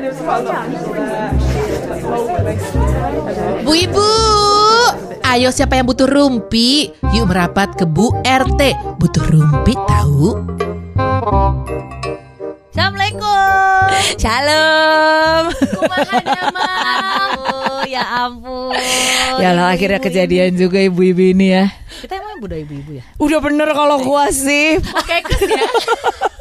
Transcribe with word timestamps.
Bu 0.00 0.08
Ibu, 3.76 4.08
ayo 5.28 5.52
siapa 5.52 5.76
yang 5.76 5.84
butuh 5.84 6.08
rumpi? 6.08 6.88
Yuk 7.12 7.28
merapat 7.28 7.76
ke 7.76 7.84
Bu 7.84 8.08
RT. 8.24 8.96
Butuh 8.96 9.28
rumpi 9.28 9.76
tahu? 9.76 10.40
Assalamualaikum. 12.72 13.84
Shalom. 14.16 15.52
Kumaha 15.52 16.24
ya 17.84 18.24
ampun. 18.24 18.72
Ya 19.36 19.52
Allah 19.52 19.76
akhirnya 19.76 20.00
kejadian 20.00 20.56
juga 20.56 20.80
ibu-ibu 20.80 21.36
ini 21.36 21.60
ya. 21.60 21.68
Kita 22.00 22.16
emang 22.16 22.40
budaya 22.40 22.64
ibu-ibu 22.64 22.96
ya? 22.96 23.04
Udah 23.20 23.44
bener 23.44 23.68
kalau 23.76 24.00
gua 24.00 24.32
sih. 24.32 24.80
Oke, 24.80 25.16
ya. 25.44 25.68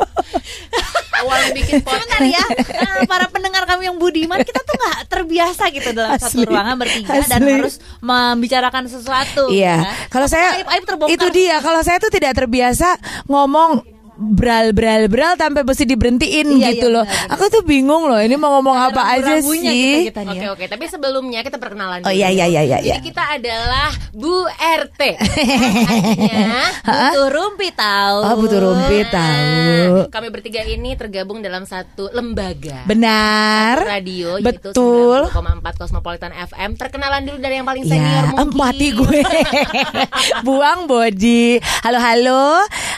Awal 1.19 1.39
bikin 1.51 1.83
Sebentar 1.85 2.21
ya, 2.23 2.43
eh, 2.57 3.03
para 3.05 3.27
pendengar 3.27 3.63
kami 3.65 3.87
yang 3.87 3.97
budiman, 3.99 4.39
kita 4.41 4.61
tuh 4.61 4.75
nggak 4.75 4.97
terbiasa 5.07 5.63
gitu 5.69 5.89
dalam 5.91 6.15
satu 6.15 6.39
Asli. 6.39 6.47
ruangan 6.47 6.75
bertiga 6.79 7.13
dan 7.27 7.39
Asli. 7.41 7.51
harus 7.59 7.75
membicarakan 7.99 8.83
sesuatu. 8.87 9.43
Iya. 9.51 9.75
ya. 9.83 9.91
Kalau 10.07 10.27
saya 10.27 10.61
Aib, 10.61 10.67
aib 10.71 10.83
terbongkar. 10.87 11.15
itu 11.15 11.27
dia. 11.29 11.59
Kalau 11.59 11.81
saya 11.83 11.97
tuh 11.99 12.11
tidak 12.11 12.33
terbiasa 12.35 12.95
ngomong 13.27 13.98
bral 14.19 14.71
bral 14.71 15.07
bral 15.07 15.33
sampai 15.33 15.63
mesti 15.63 15.83
diberhentiin 15.85 16.47
Iya, 16.51 16.75
gitu 16.75 16.87
iya, 16.87 16.93
loh. 16.93 17.03
benar, 17.03 17.23
benar. 17.23 17.33
Aku 17.33 17.43
tuh 17.47 17.63
bingung 17.63 18.03
loh. 18.03 18.19
Ini 18.19 18.35
mau 18.35 18.51
ngomong 18.53 18.75
apa 18.83 19.01
aja 19.09 19.39
sih? 19.39 19.63
nih 19.63 20.11
Oke 20.11 20.37
ya. 20.37 20.51
oke, 20.51 20.65
tapi 20.65 20.85
sebelumnya 20.85 21.39
kita 21.39 21.55
perkenalan 21.55 22.01
Oh 22.01 22.05
dulu. 22.05 22.13
iya 22.13 22.27
iya 22.27 22.45
iya 22.45 22.61
iya. 22.61 22.77
iya. 22.77 22.93
Jadi 22.93 23.07
kita 23.07 23.23
adalah 23.31 23.87
Bu 24.11 24.43
RT. 24.51 25.01
Artinya 25.79 26.67
Butuh 26.83 27.29
rumpi 27.31 27.67
tahu. 27.71 28.19
Oh 28.21 28.35
butuh 28.35 28.59
rumpi 28.59 28.97
tahu. 29.07 29.93
kami 30.09 30.27
bertiga 30.27 30.61
ini 30.63 30.93
tergabung 30.93 31.39
dalam 31.39 31.63
satu 31.63 32.11
lembaga. 32.11 32.83
Benar. 32.83 33.79
radio 33.81 34.35
Betul. 34.39 35.23
yaitu 35.23 35.31
90,4 35.31 35.79
Cosmopolitan 35.79 36.33
FM. 36.33 36.75
Perkenalan 36.75 37.23
dulu 37.23 37.37
dari 37.39 37.55
yang 37.55 37.65
paling 37.65 37.83
Ya, 37.83 37.89
senior 37.89 38.23
mungkin. 38.27 38.43
empati 38.49 38.87
gue. 38.91 39.19
Buang 40.45 40.85
body. 40.85 41.55
Halo 41.81 41.99
halo. 41.99 42.43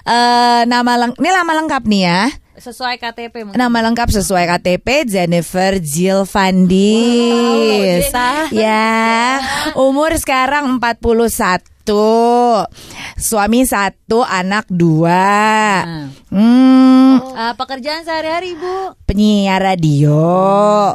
Eh 0.01 0.61
nama 0.63 0.93
leng 1.11 1.19
ini 1.19 1.29
nama 1.29 1.51
lengkap 1.53 1.83
nih 1.85 2.01
ya. 2.01 2.21
Sesuai 2.53 2.95
KTP 2.95 3.35
mungkin. 3.41 3.57
Nama 3.57 3.77
lengkap 3.81 4.07
sesuai 4.11 4.45
KTP 4.47 4.87
Jennifer 5.03 5.75
Jill 5.77 6.23
Fandis. 6.23 8.05
Wow, 8.07 8.53
ya, 8.53 9.41
umur 9.73 10.13
sekarang 10.13 10.77
41. 10.77 11.57
Suami 13.17 13.65
satu, 13.65 14.21
anak 14.21 14.69
dua. 14.69 15.81
Hmm, 16.29 17.17
Eh, 17.31 17.53
pekerjaan 17.55 18.03
sehari-hari 18.03 18.53
Bu. 18.53 18.93
penyiar 19.03 19.59
radio. 19.59 20.93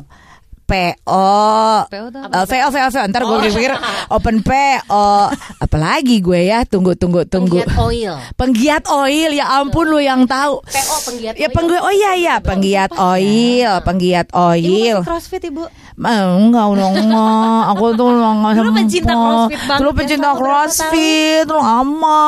PO 0.67 1.87
PO 1.87 2.07
VO 2.43 2.69
VO 2.75 2.89
VO 2.91 3.03
ntar 3.07 3.23
gue 3.23 3.39
pikir 3.47 3.73
open 4.11 4.43
PO 4.43 5.31
apalagi 5.63 6.19
gue 6.19 6.51
ya? 6.51 6.67
Tunggu 6.67 6.99
tunggu 6.99 7.23
tunggu. 7.23 7.63
Penggiat 7.63 7.79
oil. 7.79 8.15
penggiat 8.35 8.85
oil 8.91 9.31
ya 9.31 9.47
ampun 9.63 9.87
lu 9.87 10.03
yang 10.03 10.27
tahu. 10.27 10.59
PO 10.67 10.97
penggiat 11.07 11.35
ya 11.39 11.47
oil. 11.47 11.55
penggiat 11.55 11.83
oh 11.87 11.93
iya 11.95 12.11
iya. 12.19 12.35
Penggiat 12.43 12.91
oil 12.99 13.73
penggiat 13.87 14.27
Ibu 14.35 14.43
oil. 14.43 14.97
masih 14.99 15.07
crossfit 15.07 15.43
Ibu. 15.47 15.65
Enggak 15.97 16.67
enggak. 16.77 17.63
aku 17.73 17.85
tuh 17.95 18.09
enggak 18.11 18.53
Dulu 18.59 18.71
pencinta 18.75 19.15
crossfit 19.15 19.61
banget 19.65 19.81
dulu 19.81 19.91
ya, 19.91 19.97
pencinta 20.03 20.31
crossfit 20.35 21.47
lama. 21.47 22.23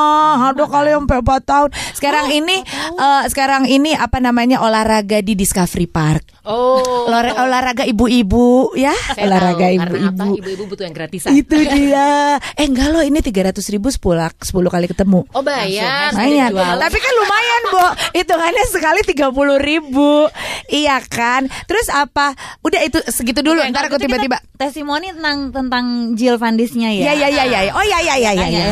Ada 0.54 0.64
kali 0.70 0.90
sampai 0.94 1.18
4 1.20 1.50
tahun? 1.50 1.70
Sekarang 1.98 2.26
ini 2.30 2.56
eh, 2.94 3.22
sekarang 3.26 3.62
ini 3.66 3.98
apa 3.98 4.22
namanya? 4.22 4.62
Olahraga 4.62 5.18
di 5.20 5.34
Discovery 5.34 5.90
Park 5.90 6.37
Oh. 6.48 7.04
Olah- 7.04 7.36
olahraga 7.38 7.84
ibu-ibu 7.84 8.72
ya 8.72 8.96
Saya 9.12 9.28
olahraga 9.28 9.68
ibu-ibu 9.68 10.28
Ibu-ibu 10.34 10.62
butuh 10.66 10.82
yang 10.82 10.96
gratisan. 10.96 11.30
itu 11.30 11.52
dia 11.54 12.08
eh 12.50 12.64
enggak 12.64 12.88
loh 12.88 13.00
ini 13.00 13.20
300 13.20 13.52
ribu 13.68 13.86
10, 13.86 14.00
10 14.00 14.48
kali 14.66 14.86
ketemu 14.86 15.28
Oh 15.30 15.44
bayar. 15.44 16.08
Jual. 16.10 16.76
tapi 16.78 16.96
kan 16.96 17.12
lumayan, 17.14 17.62
Bo. 17.68 17.86
Hitungannya 18.14 18.64
sekali 18.66 19.00
30 19.02 19.28
ribu 19.58 20.24
Iya 20.66 21.00
kan? 21.02 21.44
Terus 21.64 21.88
apa? 21.88 22.32
Udah 22.60 22.80
itu 22.80 22.96
segitu 23.06 23.40
dulu. 23.40 23.60
Ntar 23.62 23.86
aku 23.86 23.96
gitu 23.96 24.08
tiba-tiba. 24.08 24.40
testimoni 24.54 25.12
tentang 25.12 25.48
tentang 25.50 25.84
Jill 26.14 26.36
Vandisnya 26.36 26.88
ya. 26.90 27.12
Ya, 27.12 27.26
ya, 27.26 27.28
ya, 27.30 27.44
ya. 27.46 27.60
Oh, 27.70 27.80
ya, 27.80 27.98
ya, 28.00 28.16
ya, 28.16 28.32
ya, 28.32 28.46
ya. 28.46 28.64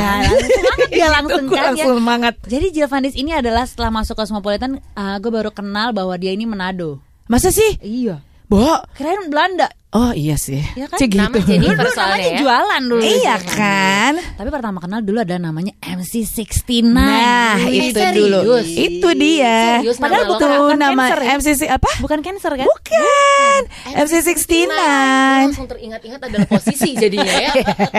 Ya, 0.90 1.06
langsung 1.10 1.44
kan 1.48 1.56
ya. 1.56 1.64
langsung 1.70 1.92
semangat. 1.96 2.34
Jadi 2.42 2.66
Jill 2.70 2.86
Vandis 2.86 3.14
ini 3.14 3.32
adalah 3.32 3.64
setelah 3.64 3.92
masuk 3.94 4.14
Cosmopolitan, 4.14 4.76
uh, 4.92 5.16
gue 5.16 5.30
baru 5.30 5.50
kenal 5.50 5.90
bahwa 5.90 6.14
dia 6.14 6.30
ini 6.30 6.44
Manado. 6.44 7.00
Masa 7.26 7.50
sih? 7.50 7.78
Iya. 7.82 8.22
Bo. 8.46 8.62
Kirain 8.94 9.26
Belanda. 9.26 9.66
Oh, 9.96 10.12
iya 10.12 10.36
sih. 10.36 10.60
Iya 10.76 10.92
kan? 10.92 10.98
Cik 11.00 11.08
gitu. 11.08 11.38
Jennifer 11.40 11.88
Dulu 11.88 11.96
namanya 11.96 12.28
ya. 12.28 12.36
jualan 12.36 12.82
dulu. 12.84 13.00
Iya 13.00 13.36
kan? 13.40 14.12
Tapi 14.36 14.48
pertama 14.52 14.76
kenal 14.76 15.00
dulu 15.00 15.24
ada 15.24 15.40
namanya 15.40 15.72
MC69. 15.80 16.84
Nah, 16.84 17.56
Wih, 17.64 17.88
itu 17.88 17.96
serius? 17.96 18.16
dulu. 18.20 18.40
Itu 18.60 19.08
dia. 19.16 19.80
Serius, 19.80 19.96
Padahal 19.96 20.20
nama 20.20 20.28
lo? 20.28 20.32
bukan 20.36 20.48
Bukan 20.52 20.76
nama 20.76 21.02
cancer 21.06 21.18
ya? 21.18 21.32
MCC 21.32 21.60
apa? 21.72 21.90
Bukan 21.96 22.18
cancer 22.20 22.52
kan? 22.52 22.66
Bukan. 22.68 23.60
MC69. 23.96 24.52
Langsung 24.68 25.64
teringat-ingat 25.64 26.20
adalah 26.20 26.44
posisi 26.44 26.90
jadinya 26.92 27.32
ya. 27.32 27.52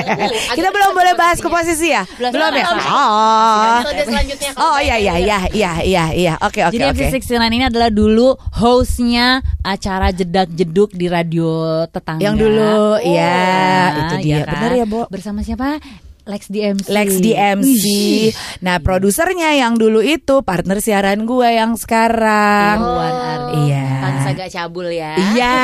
Kita 0.58 0.70
belum 0.70 0.94
boleh 0.94 1.14
bahas 1.16 1.42
ke 1.42 1.50
posisi 1.50 1.90
ya? 1.90 2.06
Belum, 2.14 2.30
Belum 2.30 2.52
ya? 2.54 2.66
Oh. 2.86 3.82
Selanjutnya 3.98 4.52
Oh 4.54 4.78
iya 4.78 5.02
iya 5.02 5.14
ya. 5.18 5.18
iya 5.18 5.40
iya 5.50 5.72
iya 5.82 6.04
iya. 6.14 6.34
Oke 6.46 6.62
oke 6.62 6.78
Jadi 6.78 6.84
oke. 6.94 7.10
MC69 7.18 7.42
ini 7.50 7.66
adalah 7.66 7.90
dulu 7.90 8.38
hostnya 8.54 9.42
acara 9.64 10.12
jedak 10.12 10.54
jeduk 10.54 10.94
di 10.94 11.08
radio 11.08 11.84
tetangga. 11.90 12.22
Yang 12.22 12.36
dulu, 12.40 12.78
ya 13.02 13.40
Nah, 13.88 14.00
itu 14.04 14.16
dia. 14.22 14.34
ya 14.34 14.40
kan? 14.44 14.54
Benar 14.54 14.72
ya, 14.74 14.86
Bo? 14.86 15.02
Bersama 15.08 15.40
siapa? 15.42 15.80
Lex 16.24 16.52
DMC. 16.52 16.88
Lex 16.88 17.10
DMC. 17.18 17.86
Nah, 18.60 18.78
produsernya 18.78 19.56
yang 19.56 19.74
dulu 19.74 20.02
itu 20.02 20.44
partner 20.44 20.78
siaran 20.78 21.24
gue 21.24 21.50
yang 21.50 21.74
sekarang. 21.74 22.84
Ardi. 22.84 23.72
Iya. 23.72 23.88
Pansa 23.98 24.30
gak 24.34 24.52
cabul 24.52 24.88
ya. 24.90 25.16
Iya. 25.16 25.56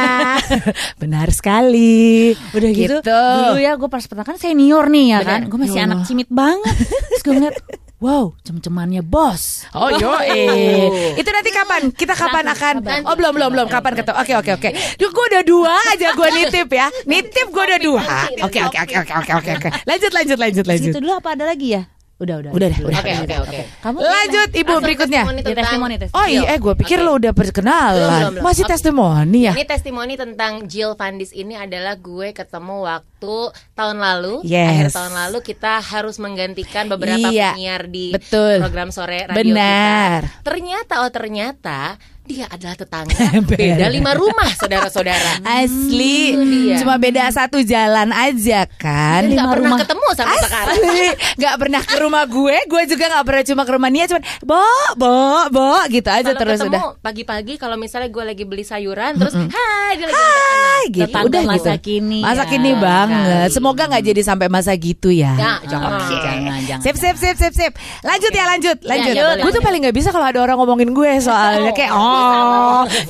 Benar 1.03 1.28
sekali. 1.29 2.31
Udah 2.50 2.69
gitu, 2.72 2.95
dulu 3.03 3.59
ya 3.59 3.75
gue 3.75 3.90
pas 3.90 4.00
pertama 4.01 4.23
kan 4.25 4.38
senior 4.38 4.88
nih 4.88 5.05
ya 5.09 5.19
Benar. 5.19 5.28
kan 5.28 5.41
Gue 5.45 5.59
masih 5.59 5.75
Ya 5.75 5.84
Allah. 5.84 5.95
anak 5.95 6.07
cimit 6.07 6.29
banget 6.29 6.75
Terus 7.11 7.22
gue 7.22 7.34
ngeliat 7.34 7.57
Wow 8.03 8.36
cem-cemannya 8.44 9.00
bos 9.00 9.64
Oh 9.72 9.88
yo 9.88 10.12
eh. 10.19 11.16
Itu 11.24 11.30
nanti 11.31 11.56
kapan? 11.56 11.88
Kita 11.96 12.12
kapan 12.19 12.52
akan? 12.52 12.74
Nanti. 12.84 13.08
Oh 13.08 13.16
belum 13.16 13.31
belum 13.31 13.50
belum. 13.56 13.68
Kapan 13.72 13.96
ketemu? 13.96 14.18
Oke 14.19 14.34
oke 14.36 14.52
oke. 14.59 14.69
Duh 15.00 15.08
gue 15.08 15.25
udah 15.31 15.44
dua 15.47 15.74
aja 15.96 16.12
gue 16.12 16.28
nitip 16.36 16.68
ya. 16.68 16.91
Nitip 17.08 17.47
gue 17.47 17.64
udah 17.64 17.80
dua. 17.80 18.03
Oke 18.44 18.59
oke 18.59 18.78
oke 18.84 18.96
oke 19.08 19.14
oke 19.24 19.31
oke 19.40 19.52
oke. 19.56 19.69
Lanjut 19.88 20.12
lanjut 20.12 20.38
lanjut 20.38 20.66
lanjut. 20.68 20.91
Situ 20.91 21.00
dulu 21.00 21.16
apa 21.16 21.40
ada 21.40 21.47
lagi 21.47 21.80
ya? 21.80 21.92
Udah 22.13 22.40
udah 22.40 22.51
Udah 22.53 22.69
udah. 22.69 22.94
Oke 22.94 23.12
oke 23.19 23.35
oke. 23.41 23.59
Kamu 23.81 23.97
Lanjut 23.97 24.50
ibu 24.53 24.63
Langsung 24.63 24.84
berikutnya. 24.85 25.22
testimoni 25.25 25.40
Di 25.40 25.44
tentang- 25.44 25.66
testimoni, 25.66 25.96
testimoni. 25.97 26.22
Oh 26.22 26.28
iya, 26.29 26.41
eh 26.46 26.57
gue 26.57 26.74
pikir 26.78 26.97
Oke. 26.97 27.06
lo 27.06 27.12
udah 27.13 27.34
perkenalan. 27.34 27.97
Belum, 27.97 28.13
belum, 28.13 28.31
belum. 28.31 28.44
Masih 28.46 28.63
Oke. 28.63 28.72
testimoni 28.72 29.40
ya? 29.41 29.51
Ini 29.51 29.66
testimoni 29.66 30.13
tentang 30.13 30.53
Jill 30.63 30.94
Vandis 30.94 31.31
ini 31.31 31.53
adalah 31.53 31.96
gue 31.96 32.28
ketemu 32.31 32.75
waktu 32.81 33.35
tahun 33.73 33.97
lalu, 33.97 34.34
Yes. 34.46 34.69
akhir 34.69 34.88
tahun 34.94 35.13
lalu 35.18 35.38
kita 35.44 35.73
harus 35.81 36.16
menggantikan 36.18 36.85
beberapa 36.88 37.28
Iya, 37.28 37.57
penyiar 37.57 37.84
di 37.88 38.06
betul. 38.09 38.62
program 38.62 38.90
sore 38.90 39.25
radio 39.25 39.34
Benar. 39.35 40.19
kita. 40.23 40.41
Ternyata 40.44 40.94
oh 41.02 41.12
ternyata 41.12 41.79
dia 42.23 42.47
adalah 42.47 42.72
tetangga 42.72 43.19
beda 43.51 43.91
lima 43.91 44.16
rumah 44.16 44.47
saudara-saudara. 44.56 45.44
Asli, 45.59 46.31
dia. 46.31 46.79
cuma 46.79 46.95
beda 46.95 47.28
satu 47.28 47.59
jalan 47.59 48.16
aja 48.16 48.63
kan. 48.79 49.28
Nggak 49.28 49.47
pernah 49.51 49.75
rumah. 49.75 49.78
ketemu 49.84 50.07
sampai 50.16 50.39
sekarang. 50.39 50.75
Asli, 50.79 51.03
nggak 51.44 51.56
pernah 51.59 51.81
ke 51.84 51.95
rumah 52.00 52.23
gue, 52.23 52.57
gue 52.63 52.84
juga 52.88 53.06
nggak 53.11 53.25
pernah 53.28 53.44
cuma 53.44 53.61
ke 53.67 53.72
rumah 53.75 53.89
Nia, 53.91 54.06
cuman 54.07 54.23
bo, 54.39 54.63
bo, 54.95 55.16
bo, 55.51 55.72
gitu 55.91 56.07
aja 56.07 56.31
Kalau 56.31 56.39
terus 56.39 56.59
ketemu 56.63 56.72
udah. 56.72 56.84
pagi-pagi 57.03 57.53
kalau 57.59 57.75
misalnya 57.75 58.07
gue 58.07 58.23
lagi 58.23 58.44
beli 58.47 58.63
sayuran 58.63 59.19
terus 59.19 59.35
hai 59.35 59.91
dia 60.00 60.07
lagi 60.07 60.16
Hai, 60.16 60.84
gitu. 60.96 61.03
Tetangga 61.03 61.28
Udah 61.28 61.41
masa 61.43 61.73
gitu. 61.75 61.84
kini 61.91 62.20
Masa 62.23 62.43
ya. 62.43 62.49
kini 62.49 62.72
banget. 62.79 63.47
Sekali. 63.52 63.55
Semoga 63.59 63.84
nggak 63.91 64.03
jadi 64.03 64.22
sampai 64.23 64.47
masa 64.47 64.72
gitu 64.79 65.09
ya. 65.11 65.31
Ya, 65.35 65.53
jangan. 65.67 65.99
Oke. 65.99 66.16
Jangan, 66.23 66.59
jangan, 66.67 66.84
Sip, 66.84 66.96
sip, 66.96 67.16
sip, 67.20 67.35
sip, 67.35 67.53
sip. 67.53 67.73
Lanjut 67.99 68.31
ya, 68.31 68.43
lanjut, 68.47 68.78
lanjut. 68.84 69.11
ya, 69.11 69.23
boleh, 69.28 69.43
gue 69.43 69.52
tuh 69.52 69.64
paling 69.64 69.79
nggak 69.84 69.96
bisa 69.96 70.09
kalau 70.16 70.23
ada 70.23 70.40
orang 70.40 70.55
ngomongin 70.55 70.90
gue 70.96 71.11
soalnya 71.20 71.72
kayak 71.75 71.91
oh, 71.91 72.12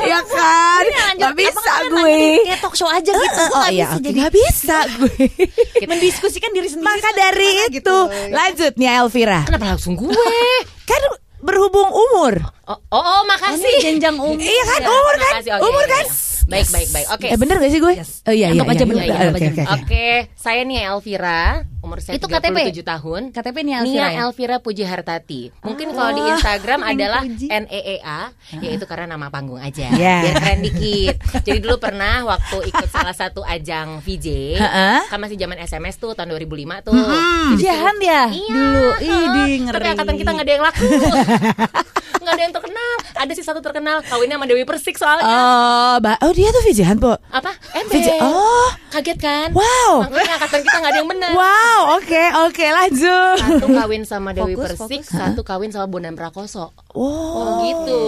ya 0.03 0.19
kan, 0.23 0.83
nggak 1.17 1.33
bisa 1.35 1.73
gue. 1.89 2.21
Kayak 2.43 2.59
talk 2.61 2.75
show 2.75 2.87
aja 2.87 3.11
gitu 3.11 3.41
Oh 3.51 3.67
iya, 3.69 3.87
nggak 3.95 4.31
bisa 4.31 4.77
gue. 4.97 5.27
Mendiskusikan 5.89 6.51
diri 6.51 6.67
sendiri 6.67 6.87
Maka 6.87 7.09
dari 7.13 7.49
itu, 7.69 7.79
gitu. 7.81 7.97
lanjut 8.31 8.73
nih 8.75 8.89
Elvira. 8.97 9.41
Kenapa 9.45 9.75
langsung 9.75 9.93
gue? 9.95 10.11
Kan 10.89 11.01
berhubung 11.43 11.91
umur. 11.91 12.39
Oh, 12.63 12.71
oh, 12.71 12.95
oh, 12.95 13.03
Oh, 13.03 13.21
makasih. 13.27 13.67
ini 13.67 13.83
jenjang 13.83 14.15
umur 14.15 14.39
Iya 14.39 14.63
kan, 14.63 14.79
Ya, 14.79 14.87
umur 14.87 15.15
kan, 15.19 15.33
umur 15.59 15.83
iya, 15.83 15.91
kan. 15.99 16.05
Baik, 16.43 16.67
baik, 16.69 16.89
baik. 16.91 17.07
Oke. 17.09 17.27
Eh 17.31 17.37
bener 17.37 17.55
gak 17.57 17.71
sih 17.71 17.79
gue? 17.79 17.93
Oh 17.95 18.33
iya 18.33 18.51
iya. 18.51 18.61
Aja 18.61 18.75
iya, 18.75 18.85
bener, 18.85 19.03
iya. 19.03 19.15
Oke 19.31 19.47
oke 19.47 19.47
Oke, 19.53 19.63
oke. 19.63 20.07
saya 20.35 20.61
nih 20.61 20.79
Elvira, 20.85 21.43
umur 21.79 21.97
saya 21.97 22.19
Itu 22.19 22.27
37 22.27 22.83
tahun. 22.83 23.21
KTP 23.31 23.57
nih 23.63 23.73
Elvira 23.79 23.87
Nia 23.87 24.07
ya? 24.11 24.19
Elvira 24.27 24.57
Puji 24.59 24.83
Hartati. 24.83 25.41
Mungkin 25.63 25.87
kalau 25.91 26.11
di 26.11 26.21
Instagram 26.27 26.79
yang 26.81 26.91
adalah 26.93 27.21
Puji. 27.23 27.47
NEEA, 27.47 28.19
yaitu 28.59 28.85
karena 28.85 29.05
nama 29.09 29.31
panggung 29.31 29.57
aja. 29.57 29.87
Ya. 29.95 30.19
Biar 30.21 30.35
keren 30.37 30.59
dikit. 30.61 31.15
Jadi 31.41 31.59
dulu 31.59 31.75
pernah 31.79 32.27
waktu 32.27 32.57
ikut 32.67 32.89
salah 32.91 33.15
satu 33.15 33.41
ajang 33.41 34.03
VJ, 34.03 34.59
kan 35.07 35.17
masih 35.17 35.39
zaman 35.39 35.57
SMS 35.59 35.95
tuh 35.95 36.11
tahun 36.11 36.35
2005 36.35 36.85
tuh. 36.85 36.93
Jadi 36.93 37.63
Jahan 37.63 37.95
ya 37.97 38.21
Iya, 38.27 38.51
dulu. 38.51 38.87
Ih, 38.99 39.53
ngeri. 39.63 39.75
Tapi 39.79 39.87
angkatan 39.89 40.15
kita 40.17 40.29
nggak 40.31 40.45
ada 40.45 40.53
yang 40.53 40.63
laku. 40.63 40.85
Nggak 42.23 42.33
ada 42.33 42.41
yang 42.41 42.53
terkenal. 42.53 42.91
Ada 43.13 43.31
sih 43.33 43.43
satu 43.43 43.59
terkenal, 43.59 43.99
kawinnya 44.01 44.35
sama 44.35 44.47
Dewi 44.47 44.63
Persik 44.63 44.95
soalnya. 44.95 45.23
Oh, 45.23 45.95
ba- 45.99 46.19
oh 46.19 46.31
dia 46.31 46.49
tuh 46.49 46.63
Vijahan 46.63 46.97
po. 46.97 47.19
Apa? 47.29 47.51
VJ. 47.91 48.07
Ember. 48.09 48.23
Oh, 48.23 48.69
Kaget 48.89 49.19
kan? 49.19 49.49
wow. 49.51 50.05
Makanya 50.05 50.33
angkatan 50.37 50.59
kita 50.61 50.77
nggak 50.77 50.89
ada 50.89 50.97
yang 50.97 51.09
benar. 51.09 51.31
Wow, 51.33 51.79
oke 51.97 52.23
oke 52.47 52.65
lanjut. 52.65 53.37
Satu 53.37 53.67
kawin 53.69 54.03
sama 54.03 54.29
Dewi 54.31 54.53
Fokus, 54.53 54.79
Persik, 54.79 55.01
fokus. 55.01 55.11
satu 55.11 55.41
kawin 55.41 55.69
sama 55.69 55.85
Bondan 55.85 56.13
Prakoso. 56.13 56.71
Wow. 56.93 57.03
Oh 57.03 57.45
gitu. 57.61 57.99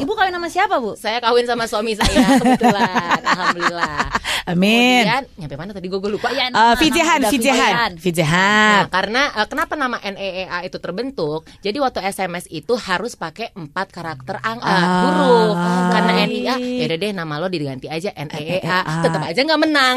Ibu 0.00 0.12
kawin 0.12 0.32
sama 0.32 0.46
siapa, 0.46 0.78
Bu? 0.78 0.94
Saya 0.94 1.18
kawin 1.18 1.44
sama 1.44 1.64
suami 1.64 1.92
saya 1.92 2.38
kebetulan, 2.38 3.18
alhamdulillah. 3.32 3.98
Amin. 4.44 5.02
Kemudian 5.02 5.24
nyampe 5.36 5.56
mana 5.56 5.70
tadi 5.72 5.86
gue 5.86 6.00
lupa. 6.04 6.28
Ya, 6.30 6.46
Uh, 6.46 6.74
Vijahan, 6.76 7.18
Udah 7.20 7.32
Vijahan, 7.32 7.90
Nah, 7.94 8.88
karena 8.88 9.22
eh, 9.32 9.46
kenapa 9.46 9.72
nama 9.74 9.96
NEEA 9.96 10.58
itu 10.62 10.76
terbentuk? 10.76 11.48
Jadi 11.60 11.76
waktu 11.78 12.04
SMS 12.04 12.44
itu 12.48 12.74
harus 12.76 13.14
pakai 13.14 13.50
empat 13.52 13.88
karakter 13.88 14.36
ang 14.38 14.60
eh, 14.60 14.66
Ah, 14.66 14.84
huruf. 15.02 15.56
Karena. 15.90 16.12
NEA, 16.24 16.54
ya 16.80 16.86
deh 16.90 17.10
nama 17.10 17.36
lo 17.36 17.48
diganti 17.48 17.86
aja 17.86 18.10
NEEA. 18.10 18.60
NEEA. 18.60 18.78
Tetap 19.00 19.22
aja 19.22 19.40
nggak 19.40 19.60
menang. 19.60 19.96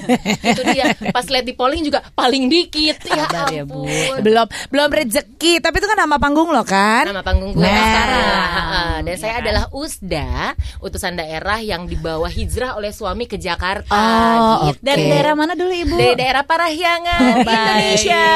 itu 0.50 0.62
dia. 0.66 0.90
Pas 1.10 1.24
lihat 1.24 1.44
di 1.44 1.54
polling 1.54 1.82
juga 1.82 2.02
paling 2.10 2.46
dikit. 2.46 2.98
Ya 3.04 3.24
Sabar 3.24 3.48
ya, 3.48 3.62
Bu. 3.62 3.84
ampun. 3.84 4.16
Belum 4.22 4.46
belum 4.68 4.88
rezeki, 4.90 5.60
tapi 5.60 5.76
itu 5.78 5.86
kan 5.86 5.98
nama 5.98 6.16
panggung 6.16 6.50
lo 6.50 6.62
kan? 6.62 7.06
Nama 7.06 7.22
panggung 7.22 7.52
gue 7.52 7.62
Nah. 7.62 7.70
sekarang. 7.70 9.00
Dan 9.04 9.16
saya 9.16 9.32
kan? 9.32 9.42
adalah 9.42 9.64
Usda, 9.70 10.30
utusan 10.80 11.14
daerah 11.14 11.58
yang 11.60 11.84
dibawa 11.84 12.26
hijrah 12.26 12.74
oleh 12.74 12.90
suami 12.90 13.24
ke 13.24 13.36
Jakarta. 13.36 13.83
Oh, 13.86 14.54
gitu. 14.66 14.80
Dari 14.80 15.02
Oke. 15.02 15.10
daerah 15.10 15.32
mana 15.32 15.52
dulu, 15.52 15.68
Ibu? 15.70 15.94
Dari 15.94 16.14
daerah 16.14 16.42
Parahyangan, 16.42 17.20
Oh, 17.20 17.36
baik. 17.40 17.54
Indonesia, 18.00 18.26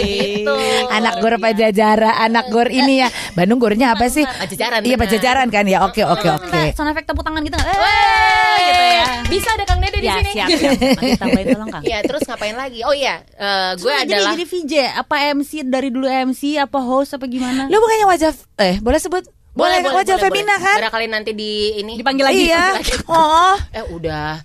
gitu. 0.00 0.54
Anak 0.88 1.14
gor 1.18 1.34
Pajajaran, 1.36 2.14
anak 2.22 2.44
gor 2.48 2.68
ini 2.68 2.94
ya. 2.98 3.08
Bandung 3.32 3.56
gornya 3.56 3.92
apa 3.92 4.06
sih? 4.06 4.24
Pajajaran, 4.24 4.80
Iya. 4.80 4.96
Pajajaran 4.96 5.46
kan 5.48 5.64
ya. 5.64 5.82
Oke 5.82 6.00
oke 6.00 6.28
oke. 6.28 6.60
Sound 6.72 6.90
effect 6.90 7.06
tepuk 7.06 7.22
tangan 7.22 7.40
gitu 7.40 7.54
nggak? 7.54 7.66
Eh, 7.66 7.76
Weh, 7.76 8.58
gitu 8.62 8.84
ya. 8.86 9.04
Bisa 9.26 9.48
ada 9.50 9.64
Kang 9.64 9.78
Dede 9.78 9.98
di 9.98 10.06
Ya, 10.06 10.14
sini. 10.16 10.30
siap, 10.32 10.48
siap. 10.48 10.72
Nanti 10.96 11.12
tambahin 11.20 11.46
tolong, 11.50 11.68
Kang. 11.70 11.82
Iya, 11.82 11.98
terus 12.02 12.22
ngapain 12.24 12.54
lagi? 12.54 12.80
Oh 12.82 12.92
iya, 12.92 13.20
eh, 13.32 13.70
gue 13.74 13.92
adalah 13.92 14.32
jadi 14.32 14.44
VJ 14.44 14.72
apa 14.96 15.14
MC 15.32 15.50
dari 15.62 15.88
dulu 15.88 16.06
MC 16.06 16.56
apa 16.56 16.78
host 16.78 17.12
apa 17.12 17.26
gimana? 17.26 17.66
Lu 17.66 17.76
bukannya 17.76 18.06
wajah 18.06 18.32
eh 18.58 18.78
boleh 18.78 18.96
sebut 18.96 19.24
boleh, 19.52 19.80
wajah 19.82 20.20
femina 20.20 20.52
kan? 20.54 20.76
Barangkali 20.78 21.08
nanti 21.08 21.32
di 21.32 21.50
ini 21.74 21.96
Dipanggil 21.96 22.22
lagi. 22.22 22.44
Iya. 22.44 22.76
Dipanggil 22.76 22.92
lagi. 22.92 23.08
Oh. 23.08 23.56
Eh 23.72 23.84
udah 23.88 24.36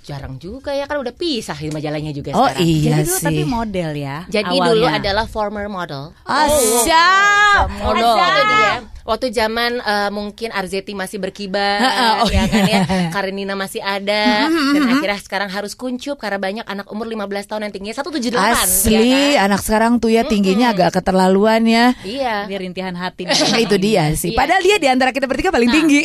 jarang 0.00 0.36
juga 0.36 0.72
ya 0.72 0.84
kan 0.84 0.98
udah 0.98 1.12
pisah 1.12 1.52
di 1.54 1.68
majalahnya 1.68 2.12
juga 2.12 2.32
Oh 2.32 2.44
sekarang. 2.44 2.64
iya 2.64 2.88
jadi 2.96 3.02
dulu 3.04 3.16
sih. 3.16 3.26
tapi 3.28 3.42
model 3.44 3.90
ya. 3.92 4.16
Jadi 4.26 4.56
awalnya. 4.56 4.68
dulu 4.72 4.86
adalah 4.88 5.24
former 5.24 5.66
model. 5.66 6.02
Asyap. 6.24 7.66
Model. 7.80 8.14
Itu 8.16 8.42
dia. 8.48 8.72
Waktu 9.08 9.32
zaman 9.32 9.80
eh, 9.80 10.10
mungkin 10.12 10.52
Arzeti 10.52 10.92
masih 10.92 11.16
berkibar, 11.16 11.80
oh 12.20 12.28
ya 12.28 12.44
kan 12.44 12.68
iya. 12.68 12.84
ya. 12.84 13.08
Karenina 13.08 13.56
masih 13.56 13.80
ada 13.80 14.52
dan 14.52 14.82
akhirnya 14.84 15.16
sekarang 15.16 15.48
harus 15.48 15.72
kuncup 15.72 16.20
karena 16.20 16.36
banyak 16.36 16.64
anak 16.68 16.92
umur 16.92 17.08
15 17.08 17.24
tahun 17.48 17.60
yang 17.64 17.72
tingginya 17.72 17.96
178 17.96 18.36
Asli 18.36 18.92
ya 18.92 19.00
kan? 19.00 19.48
anak 19.48 19.60
sekarang 19.64 19.92
tuh 19.96 20.12
ya 20.12 20.28
tingginya 20.28 20.76
agak 20.76 21.00
keterlaluan 21.00 21.64
ya. 21.64 21.96
Iya. 22.04 22.44
Biar 22.52 22.60
rintihan 22.60 22.92
hati. 22.92 23.24
Nah, 23.24 23.32
itu 23.64 23.80
dia 23.80 24.12
sih. 24.12 24.36
Iya. 24.36 24.44
Padahal 24.44 24.60
dia 24.60 24.76
di 24.76 24.88
antara 24.92 25.08
kita 25.08 25.24
bertiga 25.24 25.48
paling 25.48 25.72
tinggi. 25.72 26.04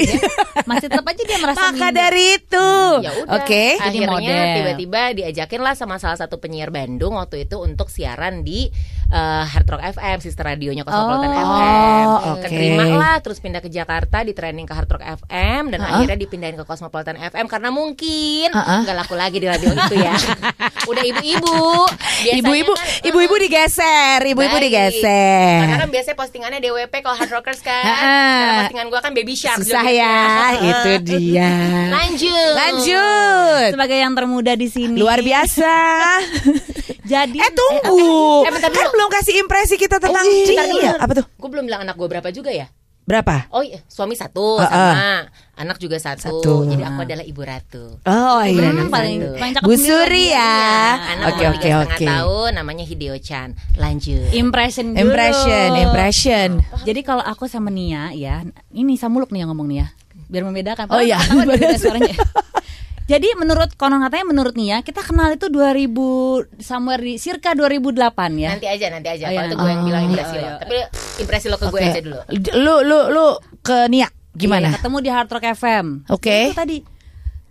Masih 0.64 0.88
tetap 0.88 1.04
aja 1.04 1.22
dia 1.28 1.38
merasa 1.44 1.60
Maka 1.60 1.76
minder. 1.92 2.00
dari 2.08 2.26
itu. 2.40 2.70
Ya 3.04 3.12
udah. 3.20 3.36
Oke. 3.44 3.66
Akhirnya 3.82 4.46
tiba-tiba 4.60 5.02
diajakin 5.18 5.62
lah 5.62 5.74
sama 5.74 5.98
salah 5.98 6.18
satu 6.20 6.38
penyiar 6.38 6.70
Bandung 6.70 7.16
waktu 7.18 7.48
itu 7.48 7.58
untuk 7.62 7.90
siaran 7.90 8.46
di 8.46 8.70
eh, 9.14 9.44
Hard 9.46 9.68
Rock 9.70 9.84
FM, 9.94 10.18
sister 10.20 10.42
radionya 10.44 10.82
Cosmopolitan 10.82 11.30
Oh, 11.30 11.38
FM. 11.38 12.06
oke. 12.34 12.42
Keterima 12.44 12.84
lah 12.90 13.16
terus 13.20 13.38
pindah 13.38 13.62
ke 13.62 13.70
Jakarta 13.70 14.22
di 14.22 14.34
training 14.34 14.66
ke 14.66 14.74
Hard 14.74 14.90
Rock 14.90 15.06
FM 15.06 15.70
dan 15.70 15.80
Uh-uh. 15.80 15.92
akhirnya 15.96 16.18
dipindahin 16.18 16.58
ke 16.58 16.66
Cosmopolitan 16.66 17.16
FM 17.16 17.46
karena 17.46 17.70
mungkin 17.70 18.50
Uh-uh. 18.50 18.82
nggak 18.82 18.96
laku 18.98 19.14
lagi 19.14 19.38
di 19.38 19.46
radio 19.46 19.70
itu 19.70 19.96
ya. 19.96 20.16
Udah 20.90 21.04
ibu-ibu. 21.06 21.62
Ibu-ibu, 22.24 22.74
kan, 22.74 22.86
ibu-ibu 23.04 23.36
digeser, 23.38 24.20
ibu-ibu 24.26 24.58
digeser. 24.58 25.60
Karena 25.62 25.78
kan 25.78 25.90
biasanya 25.90 26.18
postingannya 26.18 26.60
DWP 26.60 26.94
kalau 27.00 27.16
Hard 27.16 27.32
Rockers 27.32 27.60
kan. 27.60 27.84
Ha-ha. 27.84 28.20
Karena 28.34 28.54
postingan 28.64 28.88
gua 28.90 29.00
kan 29.00 29.12
Baby 29.14 29.36
Shark. 29.36 29.60
Susah 29.60 29.86
ya, 29.86 30.16
itu 30.58 30.92
dia. 31.06 31.52
Lanjut. 31.90 32.54
Lanjut. 32.54 33.70
sebagai 33.72 33.98
yang 33.98 34.14
termuda 34.14 34.54
di 34.54 34.68
sini. 34.68 34.98
Luar 34.98 35.20
biasa. 35.20 35.72
Jadi 37.04 37.38
Eh 37.38 37.52
tunggu. 37.52 38.00
eh, 38.42 38.52
bentar 38.52 38.70
kan 38.70 38.88
belum 38.90 39.10
kasih 39.12 39.34
impresi 39.38 39.76
kita 39.76 39.98
tentang 39.98 40.24
iya, 40.24 40.34
dia. 40.34 40.48
bentar 40.48 40.66
dulu. 40.66 40.88
Apa 40.98 41.12
tuh? 41.14 41.26
Gue 41.36 41.50
belum 41.50 41.66
bilang 41.66 41.82
anak 41.84 41.96
gue 41.96 42.08
berapa 42.08 42.30
juga 42.30 42.50
ya. 42.50 42.68
Berapa? 43.04 43.52
Oh 43.52 43.60
iya, 43.60 43.84
suami 43.84 44.16
satu 44.16 44.56
Ah, 44.58 44.72
sama 44.72 45.28
anak 45.60 45.76
juga 45.76 46.00
satu. 46.00 46.40
Satu. 46.40 46.54
Jadi 46.66 46.80
aku 46.82 47.04
adalah 47.04 47.28
ibu 47.28 47.44
ratu. 47.44 48.00
Oh 48.00 48.40
iya. 48.40 48.72
Hmm, 48.72 48.88
paling 48.88 49.36
paling 49.36 49.60
Bu 49.60 49.76
Suri 49.76 50.32
ya. 50.32 50.56
Anak 51.12 51.26
Oke 51.30 51.44
oke 51.46 51.60
tiga 51.60 51.84
oke. 51.84 52.00
setengah 52.00 52.24
tahun, 52.24 52.50
namanya 52.56 52.88
Hideo 52.88 53.20
Chan. 53.20 53.60
Lanjut. 53.76 54.32
impression 54.32 54.96
dulu. 54.96 55.04
Impression, 55.04 55.68
impression. 55.78 56.50
Jadi 56.82 57.04
kalau 57.04 57.20
aku 57.20 57.44
sama 57.44 57.68
Nia 57.68 58.16
ya, 58.16 58.40
ini 58.72 58.96
Samuluk 58.96 59.36
nih 59.36 59.44
yang 59.44 59.52
ngomong 59.52 59.68
nih 59.68 59.84
ya. 59.84 59.88
Biar 60.32 60.44
membedakan. 60.48 60.88
Oh, 60.88 61.04
iya. 61.04 61.20
Suaranya. 61.84 62.16
Jadi 63.14 63.30
menurut 63.38 63.70
konon 63.78 64.02
katanya 64.02 64.26
menurut 64.26 64.58
Nia 64.58 64.82
kita 64.82 65.06
kenal 65.06 65.38
itu 65.38 65.46
2000 65.46 65.86
somewhere 66.58 66.98
di 66.98 67.22
circa 67.22 67.54
2008 67.54 67.94
ya. 68.42 68.58
Nanti 68.58 68.66
aja, 68.66 68.86
nanti 68.90 69.08
aja. 69.14 69.26
Oh, 69.26 69.30
iya, 69.30 69.38
Kalau 69.38 69.46
itu 69.46 69.54
nanti. 69.54 69.62
gue 69.62 69.70
yang 69.70 69.84
bilang 69.86 70.02
Oh, 70.02 70.10
impresi 70.10 70.34
iya, 70.34 70.42
lo. 70.42 70.48
iya. 70.50 70.54
Tapi 70.58 70.76
impresi 71.22 71.46
lo 71.46 71.58
ke 71.62 71.66
gue 71.70 71.78
Oke. 71.78 71.86
aja 71.86 72.02
dulu. 72.02 72.18
Lu 72.58 72.76
lu 72.82 73.00
lu 73.14 73.26
ke 73.62 73.78
Nia 73.86 74.10
gimana? 74.34 74.74
Iya, 74.74 74.82
ketemu 74.82 74.98
di 74.98 75.10
Hard 75.14 75.30
Rock 75.30 75.46
FM. 75.54 75.86
Oke. 76.10 76.38
Itu 76.50 76.58
tadi 76.58 76.78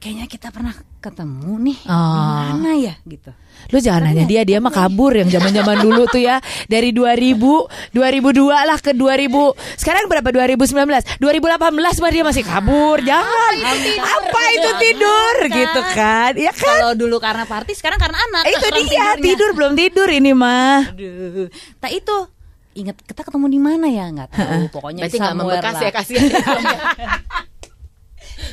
kayaknya 0.03 0.27
kita 0.27 0.51
pernah 0.51 0.75
ketemu 0.99 1.63
nih. 1.63 1.79
Oh. 1.87 2.59
Mana 2.59 2.75
ya 2.75 2.99
gitu. 3.07 3.31
Lu 3.71 3.79
jangan 3.79 4.11
nanya 4.11 4.27
dia, 4.27 4.43
dia 4.43 4.59
mah 4.59 4.75
kabur 4.75 5.15
yang 5.15 5.31
zaman-zaman 5.31 5.79
dulu 5.79 6.11
tuh 6.11 6.19
ya. 6.19 6.43
Dari 6.67 6.91
2000, 6.91 7.39
2002 7.95 8.51
lah 8.51 8.79
ke 8.83 8.91
2000. 8.99 9.55
Sekarang 9.79 10.11
berapa 10.11 10.27
2019? 10.27 11.23
2018 11.23 12.03
mah 12.03 12.11
dia 12.11 12.25
masih 12.27 12.43
kabur. 12.43 12.99
Jangan. 12.99 13.55
Apa 14.03 14.43
itu 14.59 14.71
tidur 14.83 15.35
gitu 15.47 15.81
kan? 15.95 16.35
Ya 16.35 16.51
kan? 16.51 16.83
Kalau 16.83 16.93
dulu 16.99 17.23
karena 17.23 17.47
party, 17.47 17.79
sekarang 17.79 18.03
karena 18.03 18.19
anak. 18.19 18.43
Itu 18.51 18.67
dia 18.75 18.83
tidurnya. 18.83 19.23
tidur 19.23 19.51
belum 19.55 19.73
tidur 19.79 20.09
ini 20.11 20.35
mah. 20.35 20.91
Aduh. 20.91 21.47
Tak 21.79 21.95
itu 21.95 22.17
ingat 22.73 22.97
kita 23.07 23.23
ketemu 23.23 23.47
di 23.53 23.61
mana 23.61 23.87
ya 23.87 24.09
nggak 24.09 24.33
tahu 24.33 24.65
pokoknya 24.73 25.05
Berarti 25.05 25.17
nggak 25.21 25.37
membekas 25.37 25.75
lah. 25.77 25.85
ya 25.85 25.91
kasihan. 25.93 26.25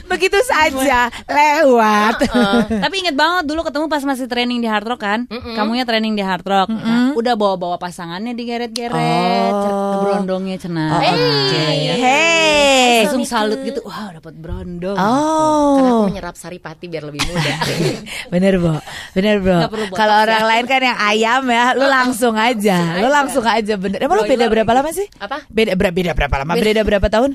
Begitu 0.06 0.38
saja 0.42 1.08
lewat. 1.26 2.16
Tapi 2.84 2.96
inget 2.98 3.14
banget 3.14 3.44
dulu 3.46 3.62
ketemu 3.62 3.86
pas 3.86 4.04
masih 4.04 4.26
training 4.26 4.60
di 4.60 4.68
Hard 4.68 4.86
Rock 4.86 5.02
kan 5.02 5.20
Kamunya 5.30 5.84
training 5.84 6.14
di 6.14 6.22
Hard 6.22 6.44
Rock 6.44 6.70
Nah, 6.70 7.14
Udah 7.14 7.34
bawa-bawa 7.34 7.76
pasangannya 7.76 8.34
digeret-geret 8.34 9.52
Oh. 9.52 10.02
Berondongnya 10.06 10.58
cenah 10.58 10.92
Oh, 10.92 11.02
oke. 11.02 11.64
Hey. 11.96 13.06
Langsung 13.06 13.24
salut 13.24 13.60
gitu 13.62 13.80
Wah 13.84 14.12
dapat 14.12 14.34
berondong 14.34 14.96
Karena 14.96 15.20
aku 15.20 15.84
Oh. 15.90 16.06
menyerap 16.06 16.36
saripati 16.36 16.86
biar 16.86 17.04
lebih 17.04 17.22
muda. 17.22 17.54
Bener 18.34 18.56
Bo, 18.58 18.74
bener 19.12 19.40
Bro. 19.40 19.60
Kalau 19.92 20.16
ya. 20.16 20.24
orang 20.24 20.44
lain 20.46 20.66
kan 20.66 20.82
yang 20.82 21.00
ayam 21.00 21.44
ya, 21.46 21.66
lu 21.74 21.86
langsung 21.86 22.36
aja, 22.36 22.98
lu 22.98 23.08
langsung 23.08 23.42
aja 23.42 23.74
bener. 23.76 24.00
Emang 24.00 24.22
lu 24.22 24.26
beda 24.26 24.46
berapa 24.48 24.68
gitu. 24.68 24.78
lama 24.80 24.90
sih? 24.92 25.08
Apa? 25.18 25.38
Beda 25.50 25.74
berapa 25.76 26.36
lama? 26.38 26.54
Beda 26.56 26.82
berapa 26.84 27.08
tahun? 27.08 27.34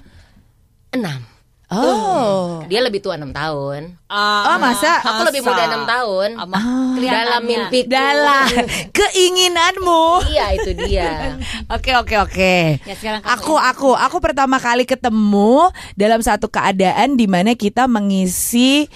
Enam. 0.93 1.34
Oh, 1.75 2.63
Dia 2.71 2.81
lebih 2.81 3.03
tua 3.03 3.19
enam 3.19 3.35
tahun. 3.35 3.99
oh 4.11 4.57
masa? 4.63 5.03
Aku 5.03 5.27
lebih 5.27 5.43
muda 5.43 5.63
enam 5.67 5.83
tahun. 5.83 6.29
Sama 6.39 6.59
Dalam 7.01 7.43
mimpi. 7.43 7.81
Dalam 7.91 8.47
keinginanmu. 8.99 10.05
Iya 10.31 10.47
itu 10.55 10.71
dia. 10.87 11.35
Oke 11.67 11.97
oke 11.99 12.15
oke. 12.23 12.57
Ya, 12.85 12.95
Aku 13.37 13.59
aku 13.59 13.93
aku 13.93 14.17
pertama 14.23 14.63
kali 14.63 14.87
ketemu 14.87 15.69
dalam 15.99 16.23
satu 16.23 16.47
keadaan 16.47 17.19
di 17.19 17.27
mana 17.27 17.59
kita 17.59 17.91
mengisi 17.91 18.87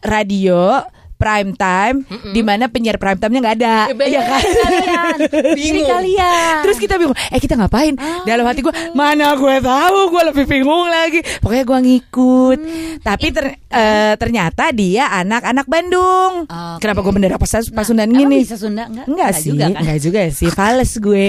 radio 0.00 0.80
prime 1.16 1.52
time 1.52 2.04
di 2.30 2.40
mana 2.40 2.68
penyiar 2.68 2.96
prime 2.96 3.16
time-nya 3.16 3.40
nggak 3.42 3.56
ada. 3.56 3.76
Bener 3.90 4.06
Iya 4.06 4.20
kan? 4.22 4.40
kalian 4.40 5.18
Ini 5.66 5.80
kalian 5.82 6.56
Terus 6.62 6.76
kita 6.76 6.94
bingung, 6.96 7.16
eh 7.16 7.40
kita 7.40 7.56
ngapain? 7.56 7.96
Dalam 8.22 8.44
hati 8.44 8.60
gue, 8.60 8.74
mana 8.92 9.34
gue 9.34 9.56
tahu, 9.58 9.98
gue 10.08 10.22
lebih 10.26 10.44
bingung 10.46 10.86
lagi. 10.86 11.20
Pokoknya 11.40 11.64
gue 11.64 11.78
ngikut. 11.82 12.58
Tapi 13.00 13.26
ter- 13.30 13.56
eh, 13.66 14.14
ternyata 14.16 14.70
dia 14.70 15.08
anak-anak 15.10 15.66
Bandung. 15.66 16.44
Oke. 16.44 16.78
Kenapa 16.78 17.00
gue 17.00 17.12
bendera 17.12 17.36
pas 17.36 17.48
Pasundan 17.48 18.06
Emang 18.06 18.20
gini? 18.22 18.44
bisa 18.44 18.56
Sunda 18.56 18.84
enggak? 18.86 19.06
Enggak 19.08 19.30
sih, 19.34 19.50
juga 19.50 19.64
kan? 19.66 19.80
enggak 19.82 19.98
juga 19.98 20.20
sih. 20.28 20.48
Fales 20.50 20.92
gue. 20.96 21.26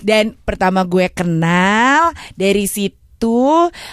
Dan 0.00 0.36
pertama 0.38 0.84
gue 0.84 1.08
kenal 1.10 2.12
dari 2.34 2.66
situ 2.66 2.99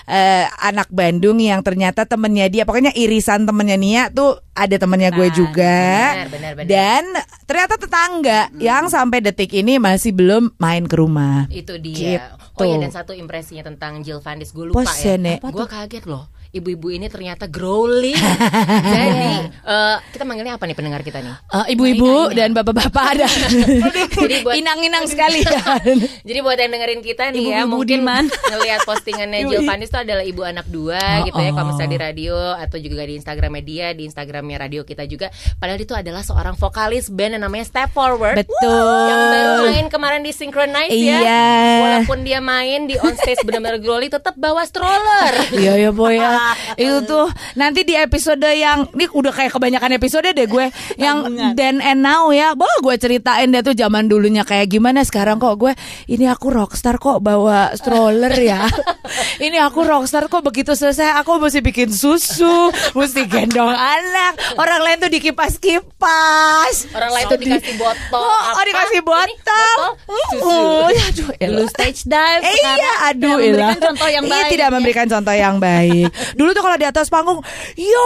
eh, 0.08 0.48
anak 0.64 0.88
Bandung 0.88 1.44
yang 1.44 1.60
ternyata 1.60 2.08
temennya 2.08 2.48
dia, 2.48 2.64
pokoknya 2.64 2.96
irisan 2.96 3.44
temennya 3.44 3.76
Nia 3.76 4.04
tuh 4.08 4.40
ada 4.56 4.76
temennya 4.80 5.12
gue 5.12 5.28
Nah, 5.28 5.36
juga. 5.36 5.80
benar, 6.16 6.30
benar, 6.32 6.52
benar. 6.56 6.70
Dan 6.72 7.04
ternyata 7.44 7.76
tetangga 7.76 8.40
yang 8.58 8.88
sampai 8.88 9.20
detik 9.20 9.52
ini 9.52 9.78
masih 9.78 10.16
belum 10.16 10.56
main 10.58 10.88
ke 10.88 10.96
rumah. 10.96 11.46
Itu 11.52 11.76
dia. 11.78 12.24
Gitu. 12.24 12.48
Oh 12.58 12.66
ya 12.66 12.82
dan 12.82 12.90
satu 12.90 13.14
impresinya 13.14 13.70
tentang 13.70 14.02
Jill 14.02 14.18
Vandis 14.18 14.50
gue 14.50 14.66
lupa 14.74 14.82
Posen, 14.82 15.22
ya. 15.30 15.38
ya. 15.38 15.50
Gue 15.54 15.68
kaget 15.70 16.10
loh. 16.10 16.26
Ibu-ibu 16.58 16.88
ini 16.90 17.08
ternyata 17.08 17.46
growling. 17.46 18.18
Jadi 18.94 19.30
eh, 19.62 19.96
kita 20.10 20.24
manggilnya 20.24 20.56
apa 20.56 20.66
nih 20.66 20.74
pendengar 20.74 21.02
kita 21.02 21.20
nih? 21.20 21.34
Eh, 21.54 21.66
ibu-ibu 21.74 22.32
dan 22.32 22.52
bapak-bapak 22.52 23.06
ada. 23.14 23.28
Jadi 24.24 24.36
buat 24.42 24.56
Inang-inang 24.58 25.06
sekali 25.06 25.42
ya. 25.42 25.62
Jadi 26.28 26.40
buat 26.40 26.58
yang 26.58 26.72
dengerin 26.72 27.02
kita 27.02 27.24
nih 27.30 27.44
ya 27.44 27.58
Ibu-ibu 27.62 27.70
mungkin 27.72 28.00
Budiman. 28.04 28.24
ngelihat 28.28 28.80
postingannya 28.84 29.40
Jill 29.46 29.64
Panis 29.64 29.88
itu 29.88 29.98
adalah 29.98 30.24
ibu 30.24 30.42
anak 30.42 30.66
dua 30.68 31.00
gitu 31.24 31.38
ya 31.38 31.52
kalau 31.52 31.72
misalnya 31.72 31.88
di 31.88 32.00
radio 32.00 32.36
atau 32.54 32.78
juga 32.78 33.04
di 33.04 33.14
Instagram 33.16 33.52
media 33.54 33.86
di 33.92 34.04
Instagramnya 34.04 34.58
radio 34.60 34.82
kita 34.82 35.06
juga 35.06 35.30
padahal 35.56 35.78
itu 35.78 35.94
adalah 35.94 36.20
seorang 36.20 36.56
vokalis 36.56 37.08
band 37.08 37.38
yang 37.38 37.44
namanya 37.44 37.64
Step 37.64 37.90
Forward 37.90 38.36
Betul. 38.36 38.68
yang 39.08 39.22
baru 39.30 39.52
main 39.68 39.88
kemarin 39.88 40.22
di 40.22 40.32
Synchronize 40.32 40.92
ya 40.92 41.20
Iya. 41.20 41.44
walaupun 41.80 42.18
dia 42.22 42.40
main 42.40 42.86
di 42.86 42.96
on 42.98 43.14
stage 43.14 43.40
benar-benar 43.42 43.78
growly 43.78 44.08
tetap 44.08 44.36
bawa 44.36 44.64
stroller 44.64 45.34
Iya 45.54 45.74
ya 45.80 45.92
boy 45.92 46.16
ya 46.16 46.47
Itu 46.78 46.98
tuh 47.04 47.28
Nanti 47.54 47.82
di 47.82 47.94
episode 47.94 48.44
yang 48.46 48.88
Ini 48.90 49.06
udah 49.10 49.32
kayak 49.32 49.52
kebanyakan 49.52 49.92
episode 49.94 50.28
deh 50.28 50.46
gue 50.46 50.66
Yang 51.00 51.18
then 51.54 51.80
and 51.80 52.00
now 52.00 52.30
ya 52.30 52.54
Bah 52.54 52.70
gue 52.80 52.96
ceritain 52.96 53.48
deh 53.48 53.62
tuh 53.62 53.74
zaman 53.74 54.06
dulunya 54.06 54.42
kayak 54.42 54.68
gimana 54.68 55.02
Sekarang 55.02 55.38
kok 55.38 55.58
gue 55.58 55.74
Ini 56.06 56.30
aku 56.30 56.50
rockstar 56.50 56.96
kok 56.96 57.20
bawa 57.20 57.74
stroller 57.74 58.34
ya 58.34 58.66
Ini 59.46 59.58
aku 59.62 59.82
rockstar 59.82 60.26
kok 60.26 60.42
begitu 60.42 60.72
selesai 60.72 61.18
Aku 61.18 61.38
mesti 61.38 61.60
bikin 61.60 61.90
susu 61.90 62.70
Mesti 62.94 63.26
gendong 63.26 63.70
anak 63.70 64.36
Orang 64.56 64.82
lain 64.82 64.98
tuh 65.00 65.10
dikipas-kipas 65.10 66.76
orang 66.90 67.12
lain 67.12 67.26
tuh 67.28 67.38
dikasih 67.38 67.76
botol 67.76 67.96
Oh, 68.18 68.26
oh, 68.26 68.52
apa? 68.52 68.62
dikasih 68.64 68.96
Ini 68.96 69.06
botol. 69.06 69.78
susu 70.28 70.46
Uh, 70.48 70.88
aduh, 70.88 71.28
Dulu 71.28 71.34
elah. 71.40 71.68
stage 71.68 72.02
dive 72.04 72.42
Eh, 72.42 72.56
iya, 72.56 72.92
aduh, 73.06 73.38
tidak 73.38 73.58
memberikan 73.58 73.78
contoh 73.80 74.08
yang 74.08 74.24
Iya, 74.24 74.32
baik 74.34 74.48
tidak 74.48 74.68
ya. 74.68 74.74
memberikan 74.74 75.08
contoh 75.08 75.36
yang 75.36 75.56
baik. 75.58 76.08
Dulu 76.36 76.50
tuh 76.52 76.64
kalau 76.66 76.76
di 76.76 76.88
atas 76.88 77.08
panggung, 77.08 77.40
yo 77.78 78.04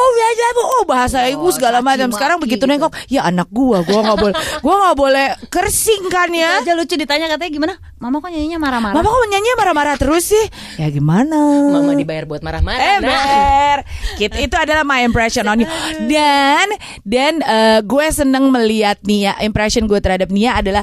bu, 0.51 0.63
oh 0.81 0.83
bahasa 0.85 1.25
ibu 1.31 1.47
segala 1.55 1.79
macam. 1.79 2.11
Sekarang 2.11 2.37
begitu 2.37 2.67
gitu. 2.67 2.69
nengok, 2.69 2.91
ya 3.07 3.25
anak 3.25 3.47
gua, 3.49 3.81
gua 3.87 4.03
nggak 4.05 4.19
boleh, 4.19 4.35
gua 4.65 4.75
nggak 4.85 4.97
boleh 4.97 5.27
kersing 5.47 6.11
kan 6.11 6.29
ya. 6.29 6.61
aja 6.61 6.75
lucu 6.75 6.93
ditanya 6.99 7.31
katanya 7.31 7.51
gimana 7.51 7.73
mama 8.01 8.17
kok 8.17 8.33
nyanyinya 8.33 8.57
marah-marah 8.57 8.95
Mama 8.97 9.07
kok 9.13 9.27
nyanyi 9.29 9.49
marah-marah 9.55 9.95
terus 9.95 10.33
sih? 10.33 10.45
Ya 10.81 10.89
gimana? 10.89 11.37
mama 11.69 11.93
dibayar 11.93 12.25
buat 12.25 12.41
marah-marah 12.41 12.81
Eh, 12.81 12.97
nah. 13.01 13.79
Gitu, 14.17 14.35
itu 14.41 14.55
adalah 14.57 14.81
my 14.81 15.05
impression 15.05 15.45
on 15.45 15.61
you. 15.61 15.69
Dan 16.09 16.67
dan 17.05 17.33
eh, 17.45 17.79
gue 17.85 18.05
seneng 18.09 18.49
melihat 18.49 18.97
Nia. 19.05 19.37
Impression 19.45 19.85
gue 19.85 20.01
terhadap 20.01 20.33
Nia 20.33 20.57
adalah 20.57 20.81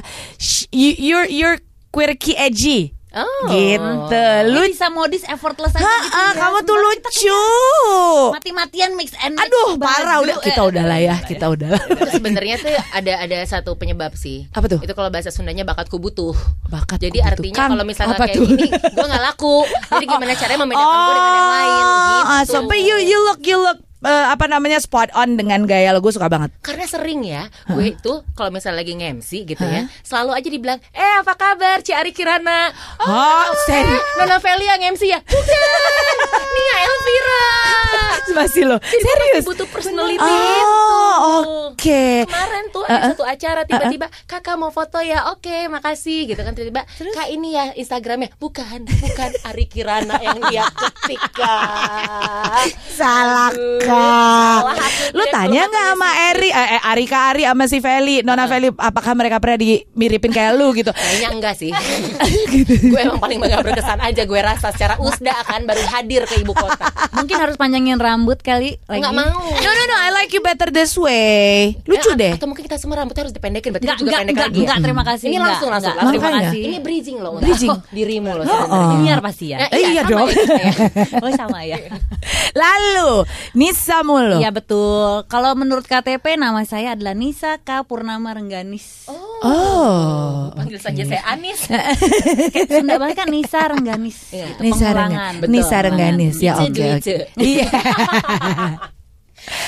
you, 0.71 0.95
you're 0.95 1.27
you're 1.27 1.59
quirky 1.91 2.39
edgy. 2.39 2.95
Oh. 3.09 3.49
Gitu. 3.49 4.21
Lu 4.47 4.61
bisa 4.63 4.87
modis 4.87 5.25
effortless 5.25 5.73
aja 5.73 5.81
Ha, 5.81 5.93
gitu 5.99 6.13
ah, 6.13 6.29
ya. 6.29 6.37
kamu 6.37 6.57
tuh 6.61 6.75
Sebentar 6.77 6.93
kita 6.93 7.09
lucu. 7.09 7.41
mati-matian 8.31 8.91
mix 8.93 9.09
and 9.17 9.33
match 9.33 9.49
Aduh, 9.49 9.69
parah 9.75 10.21
udah 10.21 10.35
eh, 10.35 10.45
kita 10.45 10.61
udah 10.61 10.83
lah 10.85 10.99
ya, 10.99 11.15
kita 11.19 11.45
udah. 11.47 11.73
itu 11.89 12.09
sebenarnya 12.11 12.55
tuh 12.55 12.69
ada 12.69 13.13
ada 13.19 13.37
satu 13.43 13.73
penyebab 13.73 14.13
sih. 14.13 14.45
Apa 14.51 14.69
tuh? 14.69 14.79
Itu 14.79 14.93
kalau 14.93 15.09
bahasa 15.09 15.29
Sundanya 15.29 15.65
bakatku 15.65 15.97
butuh. 15.97 16.37
Bakat 16.69 17.01
Jadi 17.01 17.17
artinya 17.19 17.57
Kang, 17.57 17.71
kalau 17.73 17.81
misalnya 17.83 18.13
apa 18.13 18.29
kayak 18.29 18.37
tuh? 18.37 18.45
gini, 18.45 18.67
gue 18.69 19.05
nggak 19.05 19.23
laku. 19.25 19.57
Jadi 19.89 20.05
gimana 20.05 20.31
caranya 20.35 20.59
membedakan 20.61 20.85
gue 20.95 21.13
dengan 21.15 21.33
yang 21.33 21.49
lain? 21.51 21.83
Gitu. 22.19 22.29
ah, 22.29 22.43
so, 22.43 22.57
but 22.63 22.77
you 22.77 22.95
you 22.99 23.17
look 23.23 23.41
you 23.41 23.57
look 23.57 23.79
eh, 24.01 24.25
apa 24.27 24.45
namanya 24.45 24.77
spot 24.77 25.11
on 25.11 25.35
dengan 25.35 25.63
gaya 25.63 25.89
lo 25.89 25.99
gue 25.99 26.09
suka 26.09 26.27
banget. 26.27 26.51
Karena 26.59 26.85
sering 26.85 27.21
ya, 27.21 27.43
gue 27.67 27.91
itu 27.91 28.13
kalau 28.33 28.49
misalnya 28.49 28.79
lagi 28.79 28.93
nge-MC 28.93 29.29
gitu 29.45 29.61
ya, 29.61 29.85
selalu 30.01 30.31
aja 30.33 30.49
dibilang, 30.49 30.79
eh 30.89 31.13
apa 31.17 31.33
kabar 31.33 31.79
Ci 31.79 31.91
Ari 31.91 32.11
Kirana? 32.11 32.71
Oh, 33.01 33.43
serius? 33.63 33.97
eh, 33.97 34.17
Nona 34.17 34.37
Feli 34.37 34.65
yang 34.65 34.93
MC 34.93 35.03
ya? 35.05 35.19
Bukan, 35.19 35.59
Nia 36.49 36.75
Elvira. 36.81 37.45
Masih 38.37 38.63
lo. 38.63 38.77
Serius? 38.79 39.41
masih 39.41 39.47
butuh 39.47 39.67
personality 39.67 40.21
Oh, 40.21 40.21
itu. 40.21 40.69
oke. 41.73 42.05
Kemarin 42.23 42.65
tuh 42.69 42.83
ada 42.85 43.09
satu 43.09 43.23
acara 43.25 43.61
tiba-tiba 43.63 44.05
kakak 44.25 44.53
mau 44.53 44.69
foto 44.69 45.01
ya 45.01 45.33
oke 45.33 45.65
makasih 45.67 46.29
gitu 46.29 46.37
kan 46.37 46.53
tiba-tiba 46.53 46.85
kak 46.85 47.27
ini 47.27 47.57
ya 47.57 47.73
Instagramnya 47.73 48.29
bukan 48.37 48.85
bukan 48.85 49.31
Ari 49.43 49.65
Kirana 49.65 50.17
yang 50.19 50.37
dia 50.45 50.65
ketik. 50.69 51.17
Salah 52.99 53.49
Aku 53.89 55.17
Lu 55.17 55.23
tanya 55.27 55.61
nggak 55.65 55.85
sama. 55.89 56.09
Eri, 56.29 56.49
eh, 56.49 56.67
eh, 56.71 56.81
Ari 56.85 57.05
Kak 57.05 57.23
Ari 57.29 57.43
sama 57.43 57.65
si 57.65 57.79
Feli, 57.79 58.21
Nona 58.21 58.45
Feli, 58.45 58.69
apakah 58.71 59.13
mereka 59.13 59.37
pernah 59.37 59.57
dimiripin 59.57 60.29
kayak 60.29 60.53
lu 60.53 60.71
gitu? 60.71 60.89
Kayaknya 60.89 61.29
enggak 61.31 61.55
sih 61.55 61.71
Gue 62.91 62.99
emang 62.99 63.17
paling 63.17 63.37
gak 63.39 63.61
berkesan 63.61 63.99
aja 63.99 64.21
Gue 64.23 64.39
rasa 64.39 64.69
secara 64.69 64.97
usda 64.97 65.33
akan 65.39 65.63
baru 65.63 65.83
hadir 65.87 66.23
ke 66.23 66.39
ibu 66.39 66.51
kota 66.51 66.85
mungkin 67.11 67.35
harus 67.37 67.55
panjangin 67.55 67.97
rambut 67.97 68.39
kali 68.39 68.77
lagi 68.85 68.99
Enggak 68.99 69.13
mau 69.15 69.39
No 69.49 69.69
no 69.69 69.83
no, 69.85 69.95
I 69.97 70.09
like 70.13 70.29
you 70.29 70.39
better 70.39 70.69
this 70.69 70.93
way. 70.93 71.75
Lucu 71.83 72.09
Eh, 72.09 72.15
deh. 72.15 72.33
Atau 72.33 72.45
mungkin 72.45 72.63
kita 72.63 72.75
semua 72.75 72.99
rambutnya 72.99 73.23
harus 73.23 73.33
dipendekin 73.33 73.69
Berarti 73.69 73.85
Enggak, 73.85 73.97
juga 73.97 74.09
enggak, 74.09 74.19
pendek 74.19 74.33
enggak, 74.33 74.45
lagi 74.45 74.55
ya? 74.55 74.63
enggak, 74.63 74.79
terima 74.81 75.03
kasih. 75.03 75.25
Ini 75.25 75.31
enggak, 75.31 75.47
langsung, 75.49 75.69
langsung, 75.69 75.91
enggak, 75.91 76.05
langsung. 76.05 76.21
Terima 76.21 76.41
kasih. 76.41 76.61
Ini 76.61 76.77
bridging 76.79 77.17
loh 77.17 77.31
Bridging. 77.37 77.69
Oh, 77.69 77.79
Dirimu 77.89 78.31
loh 78.31 78.43
Oh, 78.43 78.49
sebenarnya. 78.49 78.87
oh. 78.89 78.99
Biar 78.99 79.19
pasti 79.19 79.45
ya. 79.47 79.57
Ya, 79.59 79.67
Eh, 79.69 79.81
iya 79.89 80.01
sama 80.01 80.11
dong. 80.11 80.27
ya 80.27 80.43
ya. 80.59 80.71
Oh 81.19 81.31
sama 81.31 81.59
ya. 81.63 81.77
Lalu 82.53 83.11
Nisa 83.53 83.78
mulu. 84.03 84.37
Iya 84.43 84.49
betul. 84.51 85.23
Kalau 85.31 85.55
menurut 85.55 85.85
KTP 85.87 86.35
nama 86.35 86.63
saya 86.67 86.93
adalah 86.97 87.15
Nisa 87.15 87.59
K 87.63 87.83
Purnama 87.87 88.35
Rengganis. 88.35 89.07
Oh. 89.45 90.51
Panggil 90.51 90.79
saja 90.81 91.03
saya 91.07 91.23
Anis 91.31 91.63
Sunda 92.69 92.99
banget 92.99 93.23
kan 93.23 93.29
Nisa 93.31 93.61
Rengganis. 93.69 94.17
Gitu, 94.33 94.59
Nisa. 94.59 94.91
Rengganis. 94.91 95.39
Betul, 95.39 95.53
Nisa 95.55 95.77
Rengganis 95.79 96.35
ya 96.43 96.53
oke. 96.59 96.67
oke. 96.67 96.85
Ice. 96.99 97.15
Iya. 97.39 97.67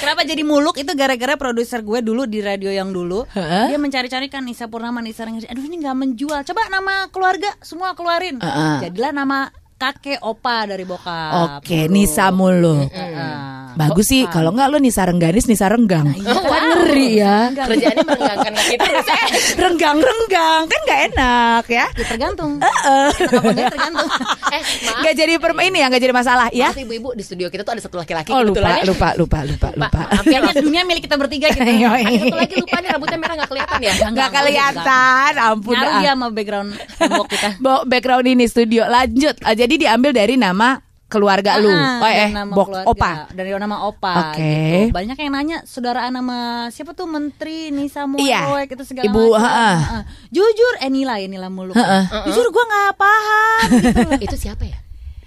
Kenapa 0.02 0.22
jadi 0.28 0.44
muluk 0.44 0.78
itu 0.78 0.92
gara-gara 0.94 1.40
produser 1.40 1.82
gue 1.82 2.04
dulu 2.06 2.28
di 2.30 2.44
radio 2.44 2.70
yang 2.70 2.92
dulu 2.92 3.26
Heeh. 3.34 3.72
dia 3.74 3.80
mencari-cari 3.82 4.28
kan 4.28 4.44
Nisa 4.46 4.68
Purnama 4.68 5.00
Nisa 5.00 5.24
Rengganis. 5.26 5.48
Aduh 5.50 5.64
ini 5.64 5.80
nggak 5.82 5.98
menjual. 5.98 6.42
Coba 6.44 6.68
nama 6.68 7.08
keluarga 7.10 7.50
semua 7.64 7.96
keluarin. 7.96 8.38
Heeh. 8.42 8.90
Jadilah 8.90 9.12
nama 9.16 9.50
kakek 9.82 10.22
opa 10.22 10.70
dari 10.70 10.86
bokap. 10.86 11.58
Oke, 11.58 11.90
dulu. 11.90 11.94
Nisa 11.98 12.30
mulu. 12.30 12.86
Heeh. 12.86 13.62
Bagus 13.72 14.12
sih 14.12 14.28
kalau 14.28 14.52
enggak 14.54 14.68
lu 14.70 14.78
Nisa 14.78 15.08
Rengganis, 15.08 15.48
Nisa 15.48 15.72
Renggang. 15.72 16.12
Kan 16.22 16.64
ngeri 16.70 17.18
ya. 17.18 17.50
Kerjaannya 17.50 18.04
merenggangkan 18.04 18.52
ya. 18.54 18.62
Renggang-renggang 19.64 20.62
kan 20.68 20.80
nggak 20.86 21.02
enak 21.10 21.64
ya. 21.66 21.86
Ya, 21.90 22.06
tergantung. 22.06 22.60
Enggak 22.62 23.74
tergantung. 23.74 24.10
Eh 24.52 24.60
maaf 24.84 25.00
Nggak 25.00 25.16
jadi 25.16 25.34
per 25.40 25.56
ini 25.64 25.80
ya, 25.80 25.88
nggak 25.88 26.04
jadi 26.04 26.12
masalah 26.12 26.48
ya. 26.52 26.76
Maaf 26.76 26.84
ibu-ibu 26.84 27.16
di 27.16 27.24
studio 27.24 27.48
kita 27.48 27.64
tuh 27.64 27.72
ada 27.72 27.82
satu 27.88 27.96
laki-laki 27.96 28.36
Oh 28.36 28.44
lupa, 28.44 28.68
ya. 28.68 28.84
lupa, 28.84 29.16
lupa, 29.16 29.40
lupa, 29.48 29.68
lupa. 29.80 29.88
Maaf 30.12 30.28
ya 30.28 30.44
Kayaknya 30.44 30.60
dunia 30.60 30.82
milik 30.84 31.08
kita 31.08 31.16
bertiga 31.16 31.48
gitu. 31.56 31.64
Iya, 31.64 31.88
Ada 31.88 32.20
satu 32.20 32.36
lagi 32.36 32.56
lupa 32.60 32.76
nih 32.84 32.90
rambutnya 32.92 33.18
merah 33.24 33.36
gak 33.40 33.50
kelihatan 33.56 33.80
ya 33.80 33.94
Nggak 34.12 34.30
kelihatan, 34.36 35.32
ampun 35.40 35.74
Ngaruh 35.80 35.88
dah. 35.88 36.02
dia 36.04 36.12
sama 36.12 36.28
background 36.36 36.70
tembok 37.00 37.28
kita. 37.32 37.50
Background 37.88 38.26
ini 38.28 38.46
studio 38.52 38.84
lanjut. 38.92 39.36
Ah, 39.40 39.56
jadi 39.72 39.88
diambil 39.88 40.12
dari 40.12 40.36
nama 40.36 40.84
keluarga 41.08 41.56
lu. 41.58 41.68
Ah, 41.68 42.00
Oh 42.00 42.08
eh, 42.08 42.28
bok 42.46 42.68
keluarga, 42.68 42.88
opa. 42.88 43.12
dari 43.32 43.52
nama 43.54 43.78
opa 43.82 44.32
Oke. 44.32 44.40
gitu. 44.42 44.92
banyak 44.92 45.16
yang 45.18 45.32
nanya 45.34 45.58
saudaraan 45.66 46.12
nama 46.14 46.38
siapa 46.68 46.92
tuh 46.92 47.04
menteri 47.04 47.68
Nisa 47.70 48.04
Iya. 48.14 48.48
Moek 48.48 48.68
itu 48.70 48.84
segala 48.86 49.08
Ibu, 49.08 49.24
macam 49.30 49.44
ha-ha. 49.44 49.72
Ah, 49.94 50.04
jujur 50.28 50.74
eh 50.78 50.88
Nila 50.88 51.16
ya 51.18 51.28
Nila 51.28 51.48
Muluk 51.48 51.72
Ha-ha. 51.74 52.24
jujur 52.26 52.48
gua 52.50 52.64
nggak 52.66 52.92
paham 52.98 53.68
gitu 53.78 54.00
loh. 54.02 54.20
Itu 54.28 54.36
siapa 54.38 54.64
ya? 54.64 54.76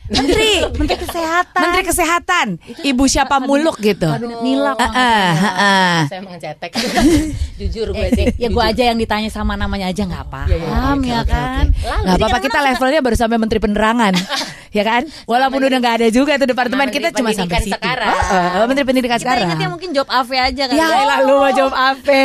Menteri, 0.05 0.61
Menteri 0.75 0.99
Kesehatan. 1.01 1.61
Menteri 1.61 1.83
Kesehatan, 1.83 2.47
Ibu 2.83 3.05
siapa 3.05 3.41
muluk 3.41 3.81
gitu. 3.81 4.05
Kabinet 4.05 4.41
Nila. 4.41 4.73
Ah, 4.75 4.85
ah, 4.85 4.93
ah, 4.93 5.33
ah. 5.57 5.99
Saya 6.05 6.21
emang 6.21 6.37
cetek. 6.37 6.77
Jujur 7.59 7.89
gue 7.91 8.09
sih. 8.13 8.27
Ya 8.37 8.49
gue 8.49 8.61
aja 8.63 8.83
yang 8.85 8.99
ditanya 8.99 9.29
sama 9.29 9.55
namanya 9.55 9.89
aja 9.89 10.03
nggak 10.03 10.27
paham 10.27 10.49
Iya, 10.51 10.61
iya, 10.61 10.69
oke, 10.93 11.09
ya 11.09 11.19
oke, 11.19 11.31
kan. 11.31 11.65
oke. 11.65 11.81
Lalu, 11.81 12.03
Nggak 12.05 12.05
jadi 12.11 12.21
apa-apa 12.21 12.39
kita 12.43 12.59
levelnya 12.61 13.01
baru 13.01 13.17
sampai 13.17 13.39
Menteri 13.39 13.59
Penerangan, 13.59 14.15
ya 14.77 14.83
kan? 14.83 15.03
Walaupun 15.25 15.61
udah 15.63 15.79
nggak 15.79 15.95
ada 15.99 16.09
juga 16.11 16.33
tuh 16.37 16.47
departemen 16.47 16.87
kita 16.89 17.09
cuma 17.11 17.31
sampai 17.31 17.41
Pendidikan 17.49 17.63
situ. 17.65 17.73
sekarang. 17.75 18.13
Oh, 18.13 18.61
oh, 18.61 18.65
Menteri 18.69 18.85
Pendidikan 18.85 19.17
Kita 19.17 19.25
sekarang. 19.25 19.49
ingetnya 19.49 19.69
mungkin 19.71 19.89
job 19.91 20.07
AV 20.07 20.31
aja 20.35 20.63
kan. 20.69 20.75
Ya 20.75 20.87
elah 21.01 21.19
lu 21.23 21.35
mau 21.39 21.49
jawab 21.51 21.73
apa? 21.73 22.21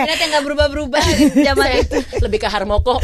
Kabinet 0.00 0.18
yang 0.18 0.30
nggak 0.32 0.44
berubah-berubah 0.44 1.00
di 1.04 1.24
zaman 1.52 1.68
itu. 1.76 1.98
lebih 2.22 2.38
ke 2.38 2.48
Harmoko. 2.48 2.96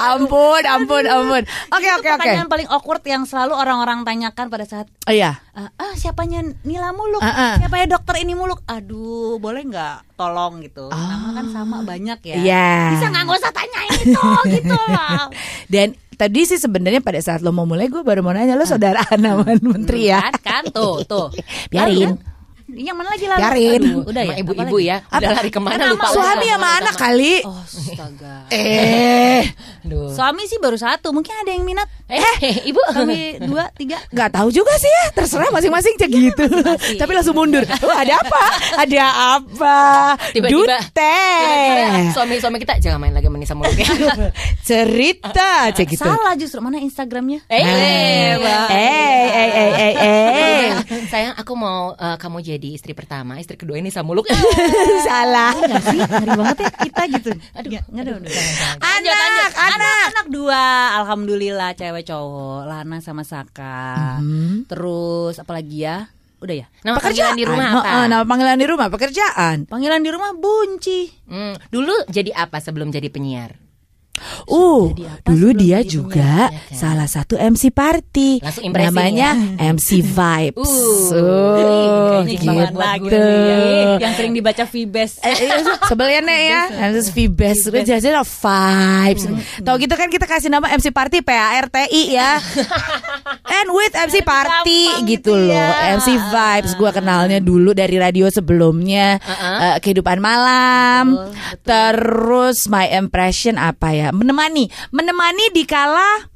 Ampun, 0.00 0.62
ampun, 0.62 1.04
ampun. 1.04 1.42
Oke, 1.70 1.88
oke, 1.92 2.08
oke. 2.08 2.16
Pertanyaan 2.16 2.48
paling 2.48 2.68
awkward 2.68 3.02
yang 3.02 3.22
selalu 3.22 3.52
orang-orang 3.52 4.02
tanyakan 4.02 4.46
pada 4.46 4.64
saat 4.64 4.86
Oh 5.04 5.12
iya. 5.12 5.38
ah 5.52 5.68
ah, 5.74 5.92
siapanya 5.92 6.40
Nila 6.62 6.90
muluk, 6.90 7.20
Ah, 7.20 7.30
ah. 7.30 7.54
siapa 7.56 7.76
ya 7.76 7.86
dokter 7.86 8.18
ini 8.18 8.32
muluk. 8.32 8.64
Aduh, 8.64 9.36
boleh 9.36 9.62
nggak 9.62 10.14
tolong 10.14 10.60
gitu. 10.60 10.88
Nama 10.88 11.28
kan 11.32 11.46
sama 11.50 11.76
banyak 11.82 12.18
ya. 12.22 12.34
Ah. 12.34 12.40
Iya. 12.40 12.68
Bisa 12.94 13.06
nggak 13.08 13.22
nggak 13.24 13.38
usah 13.38 13.52
tanyain 13.52 13.92
itu 14.00 14.22
gitu 14.56 14.76
loh. 14.76 15.26
Dan 15.66 15.88
tadi 16.14 16.40
sih 16.44 16.56
sebenarnya 16.56 17.00
pada 17.00 17.18
saat 17.18 17.40
lo 17.40 17.50
mau 17.50 17.64
mulai 17.64 17.88
gue 17.88 18.00
baru 18.00 18.20
mau 18.20 18.30
nanya 18.30 18.52
lo 18.52 18.64
saudara 18.64 19.00
sama 19.10 19.44
menteri 19.56 20.08
ya. 20.08 20.20
Kan, 20.20 20.34
kan 20.40 20.62
tuh 20.70 21.02
tuh. 21.04 21.28
Biarin. 21.68 22.29
Yang 22.74 22.96
mana 22.96 23.08
lagi 23.08 23.24
lalu? 23.24 23.40
Biarin. 23.40 23.80
Aduh, 23.80 24.00
udah 24.04 24.22
ya. 24.22 24.30
Sama 24.30 24.42
ibu-ibu 24.42 24.76
ya. 24.78 24.96
Udah 25.06 25.30
lari 25.32 25.50
ke 25.50 25.60
mana 25.60 25.82
lupa. 25.86 26.06
Suami 26.10 26.46
sama 26.46 26.68
anak 26.76 26.94
kali. 26.94 27.34
Oh, 27.42 27.56
astaga. 27.56 28.34
Eh, 28.50 29.42
Aduh. 29.80 30.10
Suami 30.10 30.42
sih 30.44 30.58
baru 30.58 30.74
satu, 30.74 31.08
mungkin 31.10 31.32
ada 31.32 31.48
yang 31.48 31.62
minat. 31.62 31.86
Eh, 32.06 32.66
ibu. 32.66 32.82
Suami 32.84 33.38
dua, 33.40 33.70
tiga. 33.72 33.96
nggak 34.06 34.30
tahu 34.30 34.50
juga 34.50 34.74
sih 34.76 34.90
ya. 34.90 35.04
Terserah 35.14 35.48
masing-masing 35.48 35.94
cek 35.96 36.10
gitu. 36.10 36.44
Tapi 36.98 37.10
langsung 37.10 37.32
mundur. 37.32 37.62
Oh, 37.80 37.94
ada 37.94 38.18
apa? 38.18 38.42
Ada 38.76 39.04
apa? 39.38 39.78
Tiba-tiba- 40.30 40.82
Dute. 40.82 41.16
Tiba-tiba 41.40 42.12
Suami-suami 42.12 42.58
kita 42.58 42.76
jangan 42.76 42.98
main 42.98 43.14
lagi 43.14 43.29
sama 43.42 43.64
Nisa 43.66 43.80
Muluknya. 43.80 43.86
Cerita 44.68 45.72
cek 45.72 45.86
gitu. 45.88 46.04
Salah 46.04 46.36
justru 46.36 46.60
mana 46.60 46.78
Instagramnya? 46.78 47.40
Eh, 47.48 47.60
Eh, 47.60 48.30
Wah. 48.36 48.68
eh, 48.68 49.26
eh, 49.26 49.50
eh, 49.50 49.72
eh, 49.72 49.94
eh. 49.98 50.66
Sayang, 51.08 51.34
aku 51.34 51.52
mau 51.54 51.92
eh, 51.92 52.16
kamu 52.16 52.38
jadi 52.38 52.68
istri 52.70 52.92
pertama, 52.92 53.40
istri 53.40 53.56
kedua 53.56 53.76
ini 53.76 53.88
Samuluk. 53.88 54.28
Salah. 55.08 55.56
Nggak 55.56 55.82
sih? 55.86 55.98
Ngeri 55.98 56.32
banget 56.36 56.56
ya 56.60 56.70
kita 56.78 57.02
gitu. 57.10 57.30
Aduh, 57.56 57.70
nggak 57.70 58.02
ada. 58.04 58.10
Anak, 58.80 59.16
anak. 59.16 59.50
anak, 59.56 59.96
anak 60.10 60.26
dua, 60.28 60.64
alhamdulillah 61.00 61.70
cewek 61.72 62.04
cowok, 62.04 62.60
Lana 62.64 62.98
sama 63.00 63.24
Saka. 63.24 64.20
Terus 64.66 65.36
apalagi 65.36 65.82
ya? 65.82 66.06
Udah 66.40 66.56
ya. 66.56 66.66
Nama 66.82 66.96
panggilan 66.96 67.36
di 67.36 67.44
rumah 67.44 67.68
apa? 67.76 67.90
oh, 68.00 68.06
nama 68.08 68.24
panggilan 68.24 68.56
di 68.56 68.66
rumah 68.66 68.88
pekerjaan. 68.88 69.56
Panggilan 69.68 70.00
di 70.00 70.10
rumah 70.10 70.32
Bunci. 70.32 71.00
Hmm, 71.28 71.54
dulu 71.68 71.92
jadi 72.08 72.32
apa 72.32 72.64
sebelum 72.64 72.88
jadi 72.88 73.12
penyiar? 73.12 73.69
Uh, 74.46 74.92
dulu 75.24 75.48
dia 75.54 75.80
juga 75.82 76.48
ya 76.48 76.52
kan? 76.52 76.76
salah 76.76 77.08
satu 77.08 77.36
MC 77.36 77.70
party. 77.70 78.40
Namanya 78.70 79.34
MC 79.74 80.00
Vibes. 80.00 80.72
Uh, 81.10 82.18
Oh, 82.20 82.26
ini 82.26 82.36
gitu. 82.36 83.16
nih, 83.16 83.96
yang 84.02 84.12
sering 84.12 84.32
dibaca 84.36 84.64
Vibes. 84.66 85.20
Eh, 85.24 85.32
eh, 85.32 85.62
Sebelnya 85.88 86.20
ya, 86.26 86.62
MC 86.92 87.16
Vibes, 87.30 87.64
udah 87.66 87.82
jelasin 87.82 88.12
vibes. 88.20 89.22
Tahu 89.62 89.76
gitu 89.80 89.94
kan 89.96 90.08
kita 90.12 90.26
kasih 90.28 90.52
nama 90.52 90.68
MC 90.70 90.92
Party 90.92 91.24
PARTI 91.24 92.02
ya. 92.12 92.36
And 93.60 93.68
with 93.72 93.94
MC 93.94 94.20
Party 94.22 94.82
gitu 95.08 95.20
gitu 95.20 95.32
loh. 95.36 95.52
ya. 95.52 95.96
MC 95.96 96.16
Vibes 96.16 96.72
gua 96.76 96.90
kenalnya 96.90 97.38
dulu 97.40 97.72
dari 97.72 97.96
radio 97.96 98.28
sebelumnya 98.28 99.16
eh, 99.20 99.76
kehidupan 99.80 100.18
malam. 100.20 101.30
Terus 101.64 102.66
my 102.66 102.88
impression 102.94 103.56
apa 103.56 103.92
ya? 103.92 104.09
Menemani, 104.12 104.66
menemani 104.90 105.50
dikala 105.50 106.26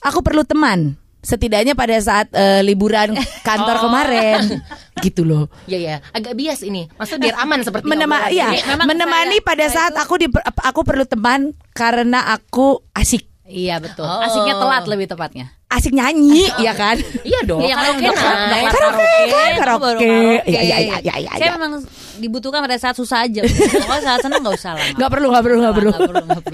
aku 0.00 0.20
perlu 0.20 0.42
teman. 0.42 0.94
Setidaknya 1.20 1.74
pada 1.74 1.98
saat 1.98 2.30
eh, 2.30 2.62
liburan 2.62 3.10
kantor 3.42 3.76
kemarin 3.84 4.62
gitu 5.02 5.26
loh. 5.26 5.50
Ya 5.66 5.74
ya, 5.76 5.96
agak 6.10 6.38
bias 6.38 6.62
ini. 6.62 6.86
Maksud 6.92 7.18
biar 7.18 7.34
aman 7.42 7.66
seperti 7.66 7.82
Menema, 7.82 8.30
memang 8.30 8.86
menemani 8.86 9.36
saya- 9.36 9.46
pada 9.46 9.64
saya 9.66 9.74
saat 9.74 9.92
itu- 9.92 10.02
aku 10.06 10.14
di 10.16 10.26
aku 10.62 10.80
perlu 10.86 11.02
teman 11.02 11.40
karena 11.74 12.30
aku 12.30 12.78
asik 12.94 13.26
Iya 13.42 13.78
betul. 13.78 14.06
Oh. 14.06 14.22
Asiknya 14.22 14.54
telat 14.54 14.86
lebih 14.86 15.06
tepatnya. 15.06 15.54
Asik 15.68 15.92
nyanyi 15.92 16.46
ya 16.56 16.72
kan 16.72 16.94
Iya 17.20 17.40
dong, 17.42 17.58
Iya, 17.58 17.74
karaoke 17.74 18.00
kan 18.00 18.12
udah- 18.12 18.22
night. 18.46 18.62
udah 18.62 18.70
Karaoke, 18.70 19.02
karaoke, 19.02 19.32
kan, 19.34 19.50
karaoke. 19.58 20.06
Iya, 20.46 20.60
iya, 20.62 20.76
iya, 20.78 20.96
iya, 21.02 21.14
iya, 21.18 21.30
Saya 21.34 21.48
iya. 21.48 21.54
memang 21.54 21.82
dibutuhkan 22.16 22.62
pada 22.62 22.78
saat 22.78 22.94
susah 22.94 23.26
aja. 23.26 23.42
Kalau 23.44 24.00
saat 24.00 24.20
senang 24.20 24.40
nggak 24.40 24.56
usah 24.56 24.72
lah. 24.72 24.86
nggak 24.94 25.10
perlu 25.10 25.26
nggak 25.28 25.42
perlu 25.42 25.56
nggak 25.58 25.74
perlu. 25.74 25.90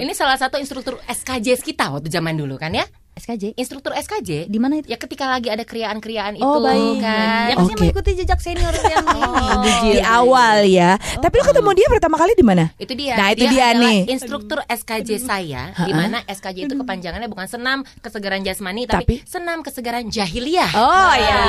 Ini 0.00 0.12
salah 0.12 0.34
satu 0.34 0.56
instruktur 0.56 0.96
SKJ 1.04 1.60
kita 1.60 1.92
waktu 1.92 2.08
zaman 2.08 2.34
dulu 2.34 2.56
kan 2.56 2.72
ya? 2.72 2.88
SKJ 3.14 3.54
Instruktur 3.54 3.92
SKJ 3.92 4.46
di 4.46 4.56
mana 4.56 4.78
itu? 4.78 4.88
Ya 4.88 4.96
ketika 4.96 5.26
lagi 5.26 5.46
ada 5.46 5.62
kriaan-kriaan 5.62 6.34
itu 6.34 6.42
Oh 6.42 6.58
baik. 6.58 6.98
kan. 6.98 7.44
Ya 7.46 7.54
pasti 7.54 7.72
Oke. 7.72 7.80
mengikuti 7.82 8.10
jejak 8.14 8.40
senior 8.40 8.72
yang 8.92 9.04
ini. 9.04 9.90
di 9.90 10.00
awal 10.00 10.64
ya 10.64 10.96
tapi 11.18 11.34
lu 11.34 11.44
ketemu 11.44 11.70
dia 11.72 11.86
pertama 11.88 12.16
kali 12.16 12.32
di 12.32 12.42
mana 12.42 12.72
Itu 12.76 12.92
dia. 12.92 13.14
Nah, 13.14 13.28
itu 13.30 13.44
dia 13.46 13.64
adalah 13.70 13.84
nih. 13.84 13.98
Instruktur 14.08 14.58
SKJ 14.64 15.10
saya, 15.18 15.62
di 15.76 15.92
mana 15.92 16.24
SKJ 16.24 16.66
itu 16.66 16.74
kepanjangannya 16.74 17.26
bukan 17.26 17.46
senam 17.46 17.78
kesegaran 18.00 18.40
jasmani, 18.40 18.84
tapi, 18.84 19.04
Tapi? 19.04 19.14
senam 19.24 19.60
kesegaran 19.60 20.08
jahiliyah. 20.08 20.70
oh 20.72 21.14
ya 21.14 21.42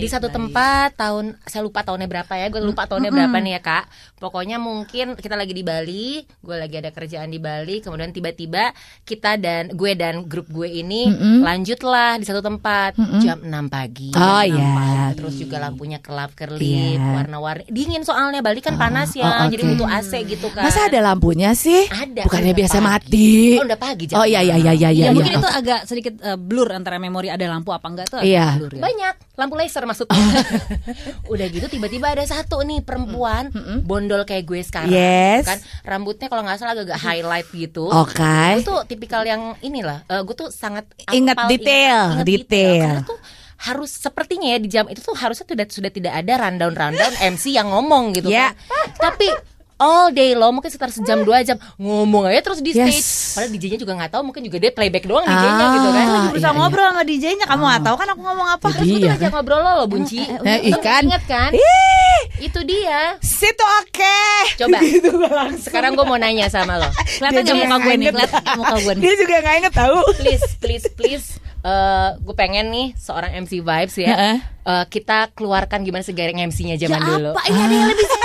Di 0.00 0.08
satu 0.08 0.28
tempat 0.28 0.96
tahun 0.96 1.36
saya 1.42 1.60
lupa 1.60 1.80
tahunnya 1.80 2.06
berapa 2.06 2.32
ya, 2.34 2.48
gue 2.48 2.60
lupa 2.60 2.84
tahunnya 2.84 3.10
berapa 3.10 3.36
nih 3.36 3.52
ya 3.52 3.60
kak. 3.60 3.84
Pokoknya 4.16 4.56
mungkin 4.56 5.12
kita 5.14 5.32
lagi 5.32 5.50
di 5.50 5.60
Bali, 5.60 6.08
gue 6.22 6.56
lagi 6.56 6.76
ada 6.76 6.88
kerjaan 6.88 7.28
di 7.28 7.36
Bali, 7.36 7.78
kemudian 7.78 8.10
tiba-tiba 8.10 8.72
kita 9.02 9.36
dan 9.36 9.68
gue 9.70 9.92
dan 9.94 10.24
grup 10.24 10.48
gue 10.48 10.66
ini 10.66 11.08
lanjutlah 11.40 12.16
di 12.16 12.24
satu 12.24 12.40
tempat 12.40 12.96
jam 13.18 13.40
6 13.40 13.48
pagi. 13.66 14.08
Oh, 14.12 14.42
jam 14.42 14.50
6 14.50 14.56
ya. 14.56 14.70
pagi. 14.72 15.14
Terus 15.14 15.34
juga 15.36 15.56
lampunya 15.58 15.98
kelap 15.98 16.32
kerlip, 16.32 16.60
Iya. 16.96 17.12
warna-warni 17.14 17.64
dingin 17.66 18.00
soalnya 18.00 18.40
Bali 18.40 18.58
kan 18.58 18.76
panas 18.76 19.12
ya, 19.12 19.44
oh, 19.44 19.48
jadi 19.48 19.62
oke. 19.62 19.70
butuh 19.74 19.88
AC 19.90 20.12
gitu 20.26 20.48
kan. 20.48 20.64
masa 20.64 20.86
ada 20.86 21.00
lampunya 21.02 21.52
sih 21.52 21.84
Ada. 21.86 22.24
bukannya 22.24 22.52
biasa 22.52 22.76
pagi. 22.76 22.86
mati 22.86 23.32
Oh, 23.54 23.64
udah 23.64 23.78
pagi 23.78 24.04
jam 24.06 24.16
oh 24.16 24.24
iya 24.24 24.40
iya 24.40 24.56
iya 24.56 24.72
iya 24.72 24.88
Ya, 24.90 24.96
iya 25.02 25.10
mungkin 25.10 25.32
iya. 25.32 25.38
itu 25.38 25.48
agak 25.50 25.80
sedikit 25.84 26.14
eh, 26.18 26.36
blur 26.36 26.68
antara 26.70 26.96
memori 26.96 27.28
ada 27.28 27.42
lampu 27.46 27.70
apa 27.70 27.84
enggak 27.84 28.06
tuh 28.08 28.18
agak 28.18 28.28
Iya. 28.28 28.46
blur 28.56 28.72
ya. 28.72 28.82
Banyak 28.82 29.14
lampu 29.40 29.56
laser 29.56 29.82
maksudnya. 29.82 30.20
Udah 31.32 31.46
gitu 31.48 31.66
tiba-tiba 31.66 32.12
ada 32.12 32.20
satu 32.22 32.60
nih 32.60 32.80
perempuan 32.80 33.48
bondol 33.80 34.22
kayak 34.22 34.44
gue 34.44 34.60
sekarang, 34.60 34.92
Yes. 34.92 35.48
kan 35.48 35.58
rambutnya 35.82 36.28
kalau 36.28 36.44
nggak 36.44 36.58
salah 36.58 36.76
agak 36.76 37.00
highlight 37.00 37.48
gitu. 37.50 37.88
Oke. 37.88 38.60
Gue 38.60 38.66
tuh 38.66 38.84
tipikal 38.84 39.24
yang 39.24 39.56
inilah, 39.58 40.04
eh, 40.04 40.20
gue 40.20 40.34
tuh 40.36 40.52
sangat 40.52 40.84
Ingat 41.08 41.48
detail, 41.48 42.20
ingat 42.20 42.26
detail. 42.28 42.84
Karena 43.00 43.08
tuh 43.08 43.20
harus 43.60 43.90
sepertinya 43.92 44.48
ya 44.50 44.58
di 44.58 44.68
jam 44.68 44.88
itu 44.88 45.00
tuh 45.00 45.12
harusnya 45.12 45.44
sudah 45.44 45.66
sudah 45.68 45.90
tidak 45.90 46.12
ada 46.14 46.32
rundown 46.38 46.72
rundown 46.72 47.12
MC 47.32 47.52
yang 47.52 47.68
ngomong 47.68 48.12
gitu 48.12 48.28
Ya. 48.28 48.52
kan. 48.52 49.12
Tapi 49.12 49.28
all 49.80 50.10
day 50.10 50.32
long 50.32 50.52
mungkin 50.52 50.68
sekitar 50.68 50.92
sejam 50.92 51.20
dua 51.20 51.40
jam 51.40 51.56
ngomong 51.74 52.28
aja 52.28 52.40
terus 52.42 52.60
di 52.60 52.70
Yes. 52.70 52.84
stage. 52.92 53.08
Padahal 53.32 53.50
DJ-nya 53.50 53.78
juga 53.78 53.92
nggak 53.94 54.10
tahu 54.10 54.22
mungkin 54.22 54.42
juga 54.42 54.56
dia 54.58 54.70
playback 54.70 55.04
doang 55.04 55.24
DJ-nya 55.24 55.48
Ah, 55.58 55.72
gitu 55.72 55.88
kan. 55.88 56.04
Lagi 56.06 56.28
berusaha 56.28 56.36
iya, 56.36 56.52
iya. 56.52 56.60
ngobrol 56.60 56.86
sama 56.86 57.02
DJ-nya, 57.02 57.44
kamu 57.46 57.62
nggak 57.64 57.82
tahu 57.82 57.96
kan 57.96 58.08
aku 58.08 58.20
ngomong 58.20 58.48
apa? 58.50 58.66
Jadi 58.66 58.76
Terus 58.76 58.86
Iya, 58.86 58.98
ngajak 59.08 59.20
kan? 59.22 59.30
ngobrol 59.32 59.58
lo 59.58 59.72
loh 59.74 59.86
Bunci 59.86 60.18
Eh, 60.20 60.58
ikan. 60.70 61.02
Ingat 61.02 61.24
kan 61.24 61.50
Ih, 61.50 62.20
Itu 62.42 62.60
dia 62.62 63.16
situ 63.18 63.64
oke 63.80 64.18
Coba 64.56 64.78
Gitu. 64.84 65.10
Sekarang 65.58 65.92
gue 65.92 66.04
mau 66.04 66.16
nanya 66.16 66.46
sama 66.46 66.76
lo 66.76 66.88
Kelihatan 67.16 67.40
nggak 67.40 67.56
muka 67.62 67.76
gue 67.78 67.88
nih? 67.90 67.96
inget. 68.02 68.12
Kelihatan 68.14 68.42
muka 68.54 68.76
gue 68.76 68.92
nih. 68.92 69.02
dia 69.02 69.14
juga 69.16 69.34
nggak 69.38 69.56
inget 69.56 69.74
tahu 69.74 69.98
Please 70.16 70.44
please 70.56 70.86
please 70.90 71.26
eh 71.60 72.08
Gue 72.18 72.34
pengen 72.34 72.68
nih 72.68 72.92
seorang 72.94 73.32
MC 73.38 73.60
Vibes 73.60 73.96
ya. 73.96 74.12
Eh, 74.12 74.38
Kita 74.86 75.28
keluarkan 75.30 75.80
gimana 75.80 76.00
segaring 76.00 76.38
MC-nya 76.42 76.76
zaman 76.76 77.00
dulu 77.00 77.30
Apa? 77.32 77.42
Ini 77.44 77.58
ada 77.58 77.74
yang 77.74 77.88
lebih 77.88 78.06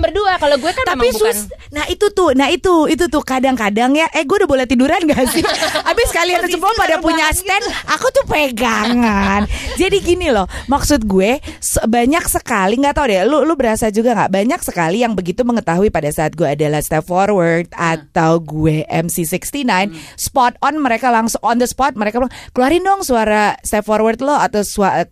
Berdua. 0.00 0.32
Kalau 0.40 0.56
gue 0.56 0.72
kan 0.72 0.84
tapi 0.88 1.08
memang 1.08 1.14
bukan 1.16 1.36
sus 1.36 1.52
nah 1.70 1.86
itu 1.86 2.10
tuh 2.10 2.34
nah 2.34 2.50
itu 2.50 2.90
itu 2.90 3.06
tuh 3.06 3.22
kadang-kadang 3.22 3.94
ya. 3.94 4.10
Eh 4.10 4.26
gue 4.26 4.36
udah 4.42 4.50
boleh 4.50 4.66
tiduran 4.66 5.06
gak 5.06 5.22
sih? 5.30 5.44
Habis 5.88 6.08
kalian 6.10 6.42
semua 6.50 6.72
pada 6.74 6.98
punya 6.98 7.30
stand 7.30 7.62
aku 7.86 8.10
tuh 8.10 8.24
pegangan. 8.26 9.46
Jadi 9.78 9.96
gini 10.02 10.32
loh 10.34 10.50
maksud 10.66 11.06
gue 11.06 11.38
banyak 11.86 12.24
sekali 12.26 12.80
nggak 12.80 12.94
tahu 12.96 13.06
deh 13.06 13.22
lu 13.28 13.46
lu 13.46 13.54
berasa 13.54 13.92
juga 13.94 14.16
nggak? 14.16 14.30
Banyak 14.32 14.60
sekali 14.66 15.04
yang 15.04 15.14
begitu 15.14 15.46
mengetahui 15.46 15.92
pada 15.92 16.10
saat 16.10 16.34
gue 16.34 16.48
adalah 16.48 16.82
step 16.82 17.06
forward 17.06 17.70
atau 17.76 18.42
gue 18.42 18.82
MC69 18.88 19.94
spot 20.18 20.56
on 20.64 20.80
mereka 20.80 21.12
langsung 21.12 21.40
on 21.44 21.60
the 21.60 21.68
spot 21.68 21.94
mereka 21.94 22.18
bilang 22.22 22.34
keluarin 22.56 22.82
dong 22.82 23.00
suara 23.04 23.54
step 23.62 23.84
forward 23.84 24.18
lo 24.24 24.34
atau 24.34 24.62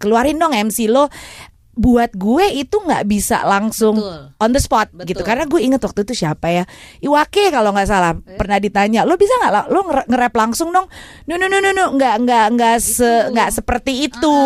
keluarin 0.01 0.41
dong 0.41 0.55
MC 0.55 0.89
lo 0.89 1.11
buat 1.79 2.11
gue 2.13 2.59
itu 2.59 2.75
nggak 2.77 3.07
bisa 3.07 3.47
langsung 3.47 3.95
Betul. 3.97 4.35
on 4.37 4.51
the 4.51 4.59
spot 4.59 4.91
Betul. 4.91 5.07
gitu 5.07 5.23
karena 5.23 5.47
gue 5.47 5.61
inget 5.61 5.79
waktu 5.79 6.03
itu 6.03 6.15
siapa 6.17 6.51
ya 6.51 6.65
Iwake 6.99 7.49
kalau 7.49 7.71
nggak 7.71 7.87
salah 7.87 8.13
pernah 8.35 8.59
ditanya 8.59 9.03
lo 9.03 9.15
bisa 9.15 9.31
nggak 9.39 9.71
lo 9.71 9.81
nge- 9.85 10.07
nge-rap 10.07 10.35
langsung 10.35 10.69
dong 10.69 10.91
no 11.25 11.35
no 11.35 11.47
no 11.47 11.59
no 11.59 11.71
no 11.71 11.95
nggak 11.95 12.15
nggak 12.21 12.47
nggak 12.53 12.77
se 12.79 13.07
nggak 13.31 13.51
seperti 13.53 14.05
itu 14.05 14.37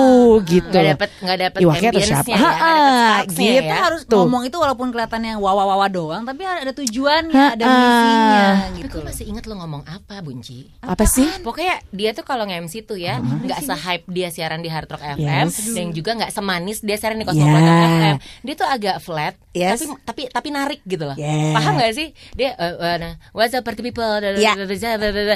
gitu 0.45 0.69
Nggak 0.69 0.93
dapet 0.95 1.11
nggak 1.19 1.39
dapet 1.41 1.59
Iwake 1.59 1.73
atau 1.73 1.89
ambience-nya 1.89 2.13
siapa 2.13 2.29
ya, 2.29 2.37
nggak 2.37 2.53
dapet 2.53 2.93
sparks-nya 2.93 3.49
gitu. 3.51 3.65
ya. 3.65 3.77
Harus 3.79 4.01
Tuh. 4.05 4.19
ngomong 4.21 4.43
itu 4.45 4.57
walaupun 4.57 4.89
kelihatannya 4.91 5.33
wawa-wawa 5.35 5.87
doang, 5.87 6.23
tapi 6.23 6.43
ada 6.43 6.73
tujuannya, 6.73 7.45
ada 7.51 7.63
Ha-ha. 7.63 7.79
misinya 7.79 8.45
Tapi 8.53 8.77
gitu. 8.77 8.93
gue 8.93 9.03
masih 9.05 9.25
inget 9.27 9.45
lo 9.47 9.55
ngomong 9.57 9.83
apa 9.85 10.21
Bunci 10.21 10.69
apa 10.79 11.05
sih 11.05 11.25
Pokoknya 11.41 11.81
dia 11.89 12.11
tuh 12.13 12.23
kalau 12.23 12.45
nge-MC 12.45 12.85
tuh 12.85 12.99
ya 12.99 13.17
nggak 13.17 13.61
se-hype 13.63 14.05
dia 14.07 14.29
siaran 14.29 14.61
di 14.61 14.69
Hard 14.69 14.91
Rock 14.91 15.01
FM 15.01 15.47
Yes. 15.49 15.73
dan 15.73 15.87
juga 15.91 16.11
nggak 16.15 16.29
semanis 16.31 16.79
dia 16.81 16.97
siaran 16.97 17.22
Yeah. 17.25 17.31
Cosmopolitan 17.33 17.79
FM. 17.79 18.17
Dia 18.43 18.55
tuh 18.55 18.69
agak 18.69 18.97
flat 18.99 19.35
Yes. 19.53 19.79
tapi 19.79 19.93
tapi 20.03 20.23
tapi 20.33 20.49
narik 20.49 20.81
gitu 20.83 21.05
loh. 21.05 21.13
Yeah. 21.15 21.53
Paham 21.53 21.77
gak 21.77 21.93
sih? 21.93 22.09
Dia 22.33 22.53
eh, 22.53 22.73
eh, 22.73 22.97
nah, 22.97 23.13
what's 23.31 23.53
up 23.53 23.61
party 23.61 23.83
people? 23.83 24.03
Yeah. 24.33 24.57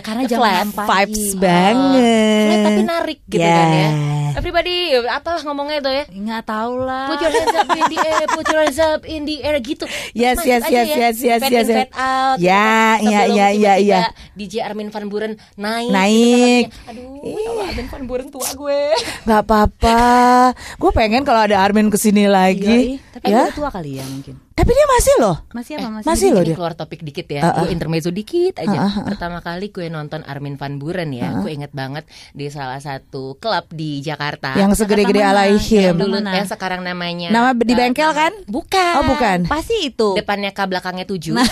Karena 0.00 0.22
jam 0.24 0.40
flat. 0.40 0.64
6 0.64 0.72
pagi. 0.72 0.88
vibes 0.88 1.24
Oh, 1.26 1.38
banget 1.38 2.02
flat 2.42 2.58
tapi 2.64 2.82
narik 2.82 3.18
gitu 3.26 3.40
Yeah. 3.40 3.54
kan 3.54 3.68
ya. 3.70 3.88
Everybody 4.36 4.76
apalah 5.08 5.40
ngomongnya 5.42 5.80
tuh 5.80 5.92
ya. 5.92 6.04
Nggak 6.06 6.42
tahu 6.44 6.84
lah. 6.84 7.08
Put 7.08 7.24
your 7.24 7.32
hands 7.32 7.56
up 7.56 7.68
in 7.72 7.84
the 7.88 7.98
air, 7.98 8.24
put 8.28 8.46
your 8.46 8.60
hands 8.60 8.78
up 8.78 9.02
in 9.04 9.20
the 9.24 9.36
air 9.40 9.56
gitu. 9.58 9.84
Yes, 10.12 10.36
Masuk 10.38 10.48
yes, 10.48 10.62
yes, 10.68 10.86
ya. 10.86 10.96
yes, 10.96 11.16
yes, 11.18 11.40
Fade 11.40 11.54
yes, 11.56 11.66
in, 11.66 11.72
yes. 11.72 11.80
fade 11.88 11.94
out. 11.96 12.36
Ya, 12.38 12.68
ya, 13.00 13.20
ya, 13.26 13.46
ya, 13.50 13.72
ya. 13.80 14.00
DJ 14.36 14.60
Armin 14.62 14.92
van 14.92 15.08
Buren 15.08 15.32
naik. 15.56 15.88
Naik. 15.88 16.64
Gitu 16.68 16.76
kan, 16.76 16.92
Aduh, 16.92 17.24
ya 17.24 17.48
Allah, 17.48 17.66
Armin 17.72 17.86
van 17.88 18.02
Buren 18.04 18.26
tua 18.28 18.48
gue. 18.52 18.82
nggak 19.26 19.40
apa-apa 19.42 19.98
gue 20.54 20.90
pengen 20.92 21.24
kalau 21.24 21.40
ada 21.42 21.58
Armin 21.58 21.88
ke 21.88 21.98
sini 21.98 22.28
lagi 22.28 23.00
Iya, 23.00 23.12
tapi 23.16 23.24
ya 23.32 23.42
tua 23.50 23.68
kali 23.72 23.98
ya 23.98 24.04
mungkin. 24.06 24.45
Tapi 24.56 24.72
dia 24.72 24.86
masih 24.88 25.14
loh 25.20 25.36
Masih 25.52 25.72
apa? 25.76 25.88
Masih, 26.00 26.08
masih 26.08 26.28
loh 26.32 26.42
dia 26.42 26.56
keluar 26.56 26.72
topik 26.72 27.04
dikit 27.04 27.28
ya. 27.28 27.44
Ah, 27.44 27.48
ah. 27.52 27.54
Gue 27.60 27.76
intermezzo 27.76 28.08
dikit 28.08 28.56
aja. 28.56 28.72
Ah, 28.72 28.88
ah, 28.88 28.94
ah. 28.98 29.06
Pertama 29.12 29.38
kali 29.44 29.68
gue 29.68 29.92
nonton 29.92 30.24
Armin 30.24 30.56
van 30.56 30.80
Buren 30.80 31.12
ya. 31.12 31.44
Gue 31.44 31.52
inget 31.52 31.76
banget 31.76 32.08
di 32.32 32.48
salah 32.48 32.80
satu 32.80 33.36
klub 33.36 33.68
di 33.68 34.00
Jakarta. 34.00 34.56
yang 34.56 34.72
segede-gede? 34.72 35.20
Alaihim 35.20 35.92
yang 35.92 35.98
dulu 36.00 36.16
yang 36.24 36.48
sekarang 36.48 36.80
namanya 36.80 37.28
nama 37.28 37.52
di 37.52 37.72
eh, 37.72 37.76
bengkel 37.76 38.10
kan 38.16 38.32
Bukan. 38.48 38.92
oh 38.96 39.04
bukan 39.04 39.38
Pasti 39.44 39.92
itu. 39.92 40.16
Depannya 40.16 40.56
K 40.56 40.60
belakangnya 40.64 41.04
tujuh. 41.04 41.36
Nah. 41.36 41.48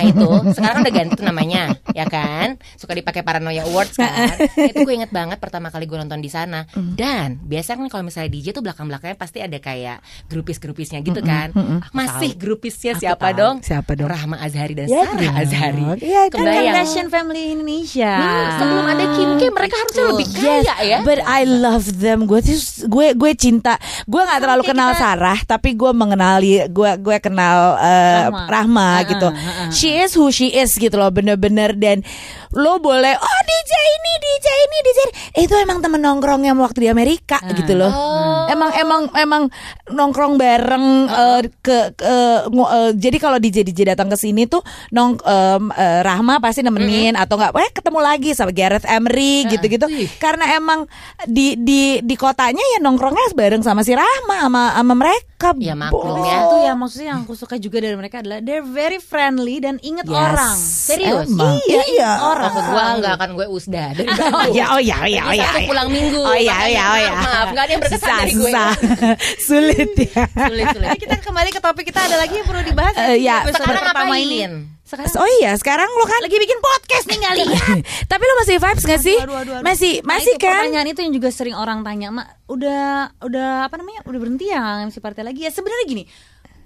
itu 0.10 0.28
sekarang 0.54 0.86
udah 0.86 0.92
ganti 0.94 1.12
tuh 1.18 1.26
namanya, 1.26 1.74
ya 1.90 2.06
kan? 2.06 2.56
Suka 2.78 2.94
dipakai 2.94 3.26
Paranoia 3.26 3.66
Awards 3.66 3.98
kan? 3.98 4.30
Nah, 4.30 4.70
itu 4.70 4.86
gue 4.86 4.94
inget 4.94 5.10
banget 5.10 5.42
pertama 5.42 5.68
kali 5.68 5.90
gue 5.90 5.98
nonton 5.98 6.22
di 6.22 6.30
sana. 6.30 6.64
Dan 6.72 7.42
biasanya 7.42 7.84
kan 7.84 7.88
kalau 7.90 8.04
misalnya 8.06 8.30
DJ 8.30 8.54
tuh 8.54 8.62
belakang 8.62 8.86
belakangnya 8.86 9.18
pasti 9.18 9.42
ada 9.42 9.58
kayak 9.58 10.00
grupis-grupisnya 10.30 11.02
gitu 11.02 11.20
kan? 11.20 11.50
Masih 11.90 12.19
grupisnya 12.30 12.92
siapa 12.94 13.26
tahu. 13.26 13.38
dong? 13.38 13.54
Siapa 13.60 13.90
dong? 13.92 14.06
Rahma 14.06 14.36
Azhari 14.38 14.74
dan 14.74 14.86
Ya 14.86 15.02
Sarah 15.02 15.16
dong. 15.16 15.34
Azhari. 15.34 15.82
Iya, 16.00 16.22
kan. 16.28 16.38
Kardashian 16.42 17.08
Family 17.08 17.42
Indonesia. 17.50 18.12
Hmm, 18.12 18.48
sebelum 18.56 18.84
ada 18.86 19.04
Kim 19.12 19.30
K 19.34 19.42
mereka 19.48 19.74
harusnya 19.76 20.04
lebih 20.08 20.26
kaya 20.30 20.74
ya. 20.82 20.98
But 21.00 21.20
I 21.22 21.40
love 21.44 21.86
them. 21.96 22.24
Gue 22.24 22.40
gue 22.42 23.06
gue 23.12 23.32
cinta. 23.34 23.76
Gue 24.04 24.20
nggak 24.20 24.40
terlalu 24.40 24.62
kayak 24.62 24.70
kenal 24.70 24.90
kita- 24.90 25.00
Sarah, 25.00 25.38
tapi 25.42 25.72
gue 25.72 25.90
mengenali 25.90 26.52
gue 26.66 26.90
gue 26.96 27.16
kenal 27.18 27.58
eh, 27.78 28.26
Rahma. 28.26 28.44
Rahma, 28.46 28.88
Ah, 28.90 28.98
gitu. 29.02 29.26
ah, 29.26 29.34
ah, 29.34 29.60
ah. 29.62 29.70
She 29.70 29.96
is 29.96 30.12
who 30.12 30.28
she 30.28 30.50
is 30.50 30.72
gitu 30.72 30.94
loh, 30.94 31.08
bener-bener 31.08 31.72
dan 31.72 32.02
lo 32.50 32.76
boleh 32.76 33.12
oh 33.12 33.40
DJ 33.42 33.72
ini 33.72 34.12
DJ 34.18 34.46
ini 34.50 34.76
DJ 34.80 34.98
ini. 35.00 35.12
itu 35.40 35.54
emang 35.56 35.78
temen 35.78 35.98
nongkrongnya 35.98 36.50
waktu 36.52 36.82
di 36.82 36.88
Amerika 36.88 37.38
gitu 37.54 37.72
loh. 37.72 37.88
Oh. 37.88 38.29
Emang 38.50 38.70
emang 38.74 39.00
emang 39.14 39.42
nongkrong 39.86 40.34
bareng 40.34 40.86
eh, 41.06 41.40
ke, 41.56 41.94
ke- 41.94 42.08
ngo- 42.46 42.66
eh, 42.68 42.90
jadi 42.92 43.16
kalau 43.16 43.38
DJ 43.38 43.62
DJ 43.62 43.80
datang 43.88 44.06
ke 44.06 44.16
sini 44.16 44.44
tuh 44.44 44.60
nong 44.90 45.22
em, 45.22 45.70
eh, 45.70 46.00
Rahma 46.00 46.38
pasti 46.38 46.60
nemenin 46.60 47.14
atau 47.14 47.36
enggak 47.36 47.54
eh 47.56 47.70
ketemu 47.70 47.98
lagi 47.98 48.30
sama 48.32 48.50
Gareth 48.50 48.84
Emery 48.84 49.46
gitu-gitu. 49.48 49.86
karena 50.16 50.44
emang 50.52 50.90
di 51.24 51.54
di 51.54 51.80
di 52.00 52.14
kotanya 52.14 52.62
ya 52.74 52.78
nongkrongnya 52.80 53.30
bareng 53.32 53.62
sama 53.62 53.80
si 53.80 53.92
Rahma 53.92 54.42
sama 54.42 54.62
sama 54.72 54.94
mereka 54.94 55.29
Ya, 55.56 55.72
maklum 55.72 56.20
ya. 56.20 56.38
Itu 56.44 56.56
ya 56.60 56.72
maksudnya 56.74 57.08
yang 57.10 57.20
aku 57.24 57.32
suka 57.32 57.56
juga 57.56 57.80
dari 57.80 57.96
mereka 57.96 58.20
adalah 58.20 58.38
they're 58.38 58.60
very 58.60 59.00
friendly 59.00 59.56
dan 59.56 59.80
inget 59.80 60.04
Yes. 60.04 60.16
orang. 60.16 60.56
Serius? 60.60 61.26
Emang. 61.26 61.56
Iya, 61.64 61.82
iya. 61.88 62.10
orang. 62.20 62.52
Oh, 62.52 62.62
gue 62.62 62.82
enggak 63.00 63.12
akan 63.16 63.30
gue 63.34 63.46
usda 63.48 63.84
dari. 63.92 64.08
Oh 64.10 64.46
ya, 64.58 64.64
oh 64.76 64.80
ya, 64.80 64.96
oh 65.00 65.08
ya, 65.08 65.22
oh 65.24 65.34
ya. 65.34 65.46
Satu 65.46 65.56
oh 65.56 65.62
ya. 65.64 65.68
pulang 65.68 65.88
minggu. 65.88 66.20
Oh 66.20 66.36
ya, 66.36 66.54
oh 66.54 66.68
ya, 66.68 66.84
oh 66.86 66.98
ya. 66.98 67.12
Maaf, 67.16 67.46
nggak 67.50 67.64
ada 67.64 67.72
yang 67.72 67.82
berkesan 67.82 68.00
susah, 68.00 68.16
dari 68.18 68.32
gue. 68.32 68.42
susah. 68.44 68.70
Sulit 69.48 69.90
ya. 69.96 70.22
Sulit, 70.28 70.66
sulit. 70.70 70.88
Jadi 70.92 71.00
kita 71.00 71.16
kembali 71.20 71.50
ke 71.50 71.60
topik 71.60 71.84
kita 71.88 72.00
ada 72.04 72.16
lagi 72.18 72.34
yang 72.36 72.46
perlu 72.46 72.62
dibahas 72.62 72.94
Eh, 73.00 73.16
ya, 73.18 73.42
episode 73.42 73.64
sekarang 73.64 73.82
pertama 73.88 74.12
ngapain? 74.12 74.50
Sekarang 74.90 75.22
Oh 75.22 75.28
iya, 75.38 75.54
sekarang 75.54 75.86
lo 75.86 76.02
kan 76.02 76.18
lagi 76.18 76.34
bikin 76.34 76.58
podcast 76.58 77.04
nih 77.06 77.18
nggak 77.22 77.34
lihat. 77.46 77.78
Tapi 78.10 78.22
lo 78.26 78.34
masih 78.42 78.54
vibes 78.58 78.84
gak 78.84 79.00
sih? 79.00 79.18
Aduh, 79.22 79.38
aduh, 79.38 79.54
aduh. 79.62 79.62
Masih, 79.62 79.92
Nah, 80.02 80.18
masih 80.18 80.34
itu 80.34 80.42
kan? 80.42 80.66
Pertanyaan 80.66 80.88
itu 80.90 81.00
yang 81.06 81.14
juga 81.14 81.28
sering 81.30 81.54
orang 81.54 81.86
tanya, 81.86 82.10
Mak, 82.10 82.26
udah 82.50 83.14
udah 83.22 83.70
apa 83.70 83.74
namanya? 83.78 84.02
Udah 84.10 84.18
berhenti 84.18 84.50
ya 84.50 84.82
MC 84.82 84.98
partai 84.98 85.22
lagi? 85.22 85.46
Ya 85.46 85.54
sebenarnya 85.54 85.86
gini, 85.86 86.02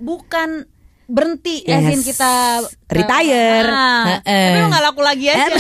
bukan 0.01 0.65
berhenti 1.07 1.63
Yes. 1.63 1.85
as 1.91 2.03
kita 2.05 2.33
Retire. 2.87 3.67
Ah, 3.67 4.21
Heeh. 4.23 4.45
tapi 4.47 4.57
lo 4.57 4.67
nggak 4.69 4.85
laku 4.85 5.01
lagi 5.03 5.27
aja. 5.27 5.51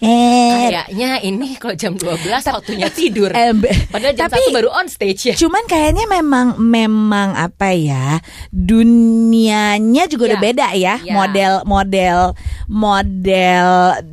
Kayaknya 0.00 1.10
ini 1.22 1.56
kalau 1.56 1.74
jam 1.74 1.92
12 1.94 2.22
waktunya 2.46 2.86
tidur. 2.88 3.30
Padahal 3.90 4.14
jam 4.14 4.28
tapi- 4.28 4.38
satu 4.40 4.50
baru 4.52 4.70
on 4.70 4.86
stage 4.86 5.20
ya. 5.24 5.34
Cuman 5.34 5.64
kayaknya 5.66 6.06
memang 6.06 6.54
memang 6.56 7.34
apa 7.34 7.72
ya 7.72 8.20
dunianya 8.52 10.06
juga 10.06 10.28
udah 10.28 10.38
Iya. 10.38 10.46
beda 10.46 10.66
ya 10.72 10.94
Iya. 11.00 11.12
model 11.12 11.52
model 11.64 12.18
model 12.66 13.66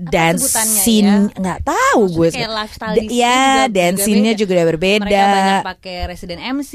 dance 0.04 0.42
sebutannya 0.44 0.82
scene 0.82 1.06
ya? 1.30 1.38
nggak 1.38 1.60
tahu 1.64 2.02
gue 2.10 2.28
Kayak 2.32 2.52
lifestyle 2.56 2.96
di 2.96 3.06
ya 3.14 3.38
juga- 3.38 3.70
dance 3.70 4.02
juga 4.02 4.32
juga 4.34 4.52
udah 4.56 4.68
berbeda 4.68 5.06
Mereka 5.06 5.30
banyak 5.30 5.60
pakai 5.68 5.98
resident 6.08 6.42
MC, 6.42 6.72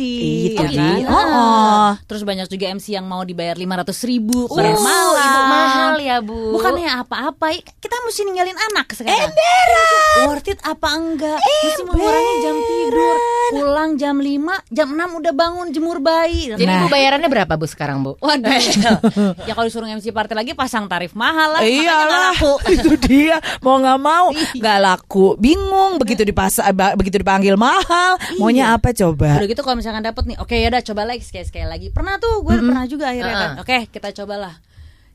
Itu 0.49 0.63
ya 0.63 0.71
dia. 0.71 0.83
kan? 1.03 1.11
Oh, 1.11 1.27
oh. 1.27 1.89
Terus 2.07 2.23
banyak 2.23 2.47
juga 2.47 2.65
MC 2.71 2.87
yang 2.93 3.05
mau 3.05 3.23
dibayar 3.43 3.59
lima 3.59 3.75
ratus 3.77 3.99
ribu 4.03 4.39
Oh, 4.45 4.55
per 4.55 4.71
malam. 4.71 5.19
ibu 5.19 5.41
mahal 5.45 5.95
ya, 5.99 6.17
Bu. 6.21 6.55
Bukannya 6.55 6.95
apa-apa, 6.97 7.51
kita 7.75 7.97
mesti 8.01 8.23
ninggalin 8.23 8.55
anak 8.71 8.87
sekarang. 8.93 9.35
Worth 10.23 10.47
it 10.47 10.63
apa 10.63 10.89
enggak? 10.93 11.43
Mesti 11.43 11.83
mengurangi 11.83 12.35
jam 12.39 12.57
tidur, 12.61 13.17
pulang 13.51 13.91
jam 13.97 14.17
5, 14.17 14.31
jam 14.69 14.89
6 14.89 15.19
udah 15.19 15.33
bangun 15.33 15.67
jemur 15.69 15.99
bayi. 15.99 16.55
Jadi 16.55 16.63
Nah. 16.63 16.81
Bu 16.81 16.89
bayarannya 16.89 17.27
berapa 17.27 17.53
Bu 17.53 17.67
sekarang 17.67 18.01
Bu? 18.01 18.15
Waduh. 18.17 18.47
ya 19.49 19.53
kalau 19.53 19.67
disuruh 19.67 19.89
MC 19.89 20.09
party 20.09 20.33
lagi 20.33 20.53
pasang 20.53 20.87
tarif 20.87 21.13
mahal 21.13 21.59
lah. 21.59 21.61
Iyalah, 21.61 22.33
laku. 22.33 22.53
itu 22.77 22.95
dia 23.01 23.43
mau 23.59 23.77
nggak 23.77 23.99
mau 23.99 24.31
nggak 24.31 24.79
laku, 24.81 25.35
bingung 25.37 25.99
begitu 25.99 26.23
dipasa, 26.23 26.71
ba- 26.71 26.95
begitu 26.95 27.19
dipanggil 27.19 27.57
mahal, 27.57 28.15
maunya 28.39 28.71
apa 28.71 28.95
coba? 28.95 29.43
Udah 29.43 29.49
gitu 29.49 29.61
kalau 29.61 29.75
misalkan 29.77 30.01
dapet 30.01 30.23
nih, 30.25 30.37
oke 30.39 30.55
ya 30.55 30.69
udah 30.69 30.83
coba 30.85 31.03
lagi 31.05 31.23
sekali 31.23 31.43
sekali 31.45 31.67
lagi. 31.67 31.87
Pernah 31.91 32.17
tuh, 32.17 32.41
gue 32.41 32.55
pernah 32.55 32.85
juga 32.85 33.11
akhirnya 33.11 33.32
kan. 33.33 33.51
Oke, 33.59 33.77
kita 33.89 34.13
cobalah. 34.13 34.55